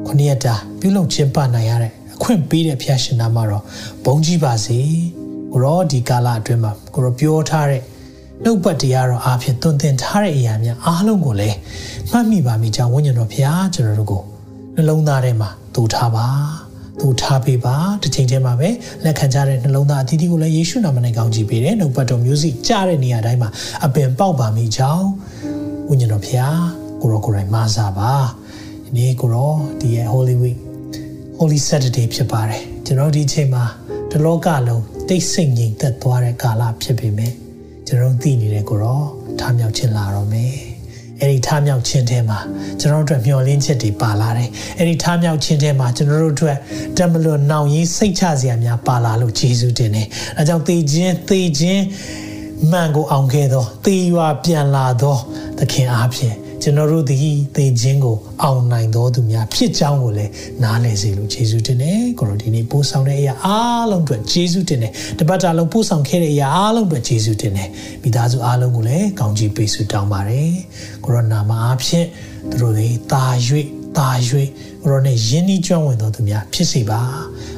[0.06, 3.62] ခုနှစ်ရက်တာပြုလုပ်ခြင်းပနိုင်ရတဲ့အခွင့်ပေးတဲ့ဖခင်ရှင်နာမတော်
[4.04, 4.78] ဘုန်းကြီးပါစေ
[5.52, 7.82] ကိုရောဒီကာလအတွင်းမှာကိုရောပြောထားတဲ့
[8.44, 11.56] နှုတ်ပတ်တရားတော်အားဖြင့်သွန်သင်ထားတဲ့အရာများအားလုံးကိုလည်း
[12.10, 14.22] မှတ်မိပါမိကြောင်းဝိညာဉ်တော်ဖခင်ကျွန်တော်တို့ကို
[14.76, 16.26] နှလုံးသားထဲမှာတူထားပါ
[17.00, 18.68] သူထားပေးပါတစ်ချိန်တည်းမှာပဲ
[19.04, 23.50] လက်ခံကြတဲ့နှလုံးသားအသီးသီးကိုလည်းယေရှုနာမနဲ့ကောင်းချီးပေးတယ်နှုတ်ပတ်တော်မျိုးစိကြားတဲ့နေရာတိုင်းမှာ
[23.84, 25.08] အပင်ပေါက်ပါမိကြောင်း
[25.88, 26.60] ဝိညာဉ်တော်ဖျား
[27.00, 30.58] ကိုရောကိုယ်တိုင်မဆာပါဒီ နေ့ကိုရောဒီရဲ့ Holy Week
[31.38, 33.64] Holy Saturday ဖြစ်ပါတယ်ကျွန်တော်ဒီအချိန်မှာ
[34.10, 37.32] တလောကလုံးတိတ်ဆိတ်ငြိမ်သက်သွားတဲ့ကာလဖြစ်ပေမဲ့
[37.86, 39.02] ကျွန်တော်သိနေတဲ့ကိုရော
[39.40, 40.52] ထားမြောက်ခြင်းလာတော့မယ်
[41.20, 42.38] အဲ့ဒီထားမြောက်ခြင်းထဲမှာ
[42.80, 46.56] ကျွန်တော်တို့အတွက်မျှော်လင့်ချက်တွေပါလာတယ်အဲ့ဒီထားမြောက်ခြင်းထဲမှာကျွန်တော်တို့အတွက်
[46.98, 50.06] တမလွန်နောင်ရင်းစိတ်ချစရာများပါလာလို့ယေရှုတင်တယ်
[50.38, 51.82] အဲကြောင့်သေခြင်းသေခြင်း
[52.70, 55.16] မှန်ကိုအောင်ခဲ့သောသေရွာပြန်လာသော
[55.58, 56.36] သခင်အားဖြင့်
[56.66, 67.68] ကျွန်တော်တို့သည်သေခြင်းကိုအောင်နိုင်တော်သူများဖြစ်ကြောင်းကိုလည်းနားလည်စေလို့ယေရှုတင်တယ်ကိုရိုဒီနေ့ပို့ဆောင်တဲ့အရာအားလုံးအတွက်ယေရှုတင်တယ်တပတ်တာလုံးပို့ဆောင်ခဲ့တဲ့အရာအားလုံးအတွက်ယေရှုတင်တယ်
[68.02, 70.52] မိသားစုအားလုံးကိုလည်းကောင်းချီးပေးဆုတောင်းပါတယ်
[71.04, 72.06] ကိုရိုနာမှာအဖြစ်
[72.50, 73.24] သူတို့တွေတာ၍
[73.98, 74.08] တာ၍
[74.82, 77.00] ကိုရိုနဲ့ယင်းဤကျွမ်းဝင်တော်သူများဖြစ်စေပါ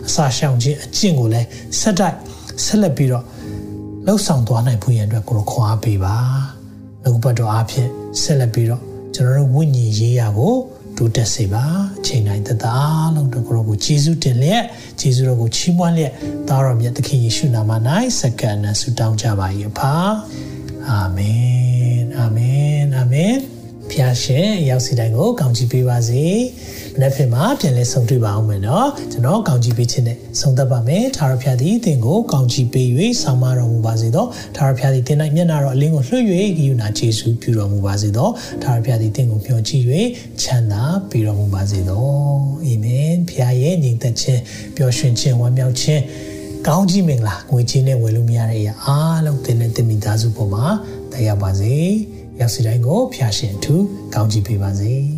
[0.06, 1.46] အစာရှောင်ခြင်းအကျင့်ကိုလည်း
[1.80, 2.16] ဆက်တိုက်
[2.64, 3.24] ဆက်လက်ပြီးတော့
[4.06, 6.16] လှုပ်ဆောင်သွားနိုင်ဖို့ရန်အတွက်ကိုရိုခွန်အားပေးပါ
[7.02, 7.88] နှုတ်ပတ်တော်အားဖြင့်
[8.22, 10.56] ဆက်လက်ပြီးတော့ ကျွန်တော်တို့ဝိညာဉ်ရေးရာကို
[10.96, 11.64] တိုးတက်စေပါ
[11.98, 14.64] အချိန်တိုင်းတသားလုံးတို့ကိုကိုယေရှုတင်လျက်
[15.00, 16.12] ယေရှုတော်ကိုချီးမွမ်းလျက်
[16.48, 17.70] သားတော်မြတ်သခင်ယေရှုနာမ၌
[18.20, 19.94] စက္ကန့်နဲ့ဆုတောင်းကြပါ၏အဖာ
[20.88, 23.34] အာမင်အာမင်အာမင်
[23.90, 26.24] ဖျားရှင်ရောက်စီတိုင်းကိုကောင်းချီးပေးပါစေ
[27.00, 32.88] မနေ့ဖြစ်မှာပြန်လဲဆုံတွေ့ပါအောင်မယ်နော်ကျွန်တော်ကောင်းချီးပေးခြင်းနဲ့ဆုံသက်ပါမယ်သာရဖျားသည်သင်ကိုကောင်းချီးပေး၍
[33.22, 34.26] ဆောင်မတော်မူပါစေသော
[34.56, 36.24] သာရဖျားသည်သင်၌မျက်နာတော်အလင်းကိုလွှတ်၍
[36.56, 38.28] ဂိယူနာယေရှုပြုတော်မူပါစေသော
[38.62, 39.84] သာရဖျားသည်သင်ကိုမျှော်ကြည့်၍
[40.42, 42.04] ချမ်းသာပေးတော်မူပါစေသော
[42.64, 44.40] အာမင်ဖျားရဲ့ညီသက်ခြင်း
[44.76, 46.02] ပျော်ရွှင်ခြင်းဝမ်းမြောက်ခြင်း
[46.66, 50.66] ကောင်းကြီးမင်္ဂလာငွေချင်းနဲ့ဝယ်လို့မရတဲ့အရာအားလုံးသင်နဲ့တင်မိသားစုပေါ်မှာ
[51.12, 51.76] တရားပါစေ
[52.40, 53.84] ရောက်စီတိုင်းကိုဖျားရှင်အထူး
[54.14, 55.17] ကောင်းချီးပေးပါစေ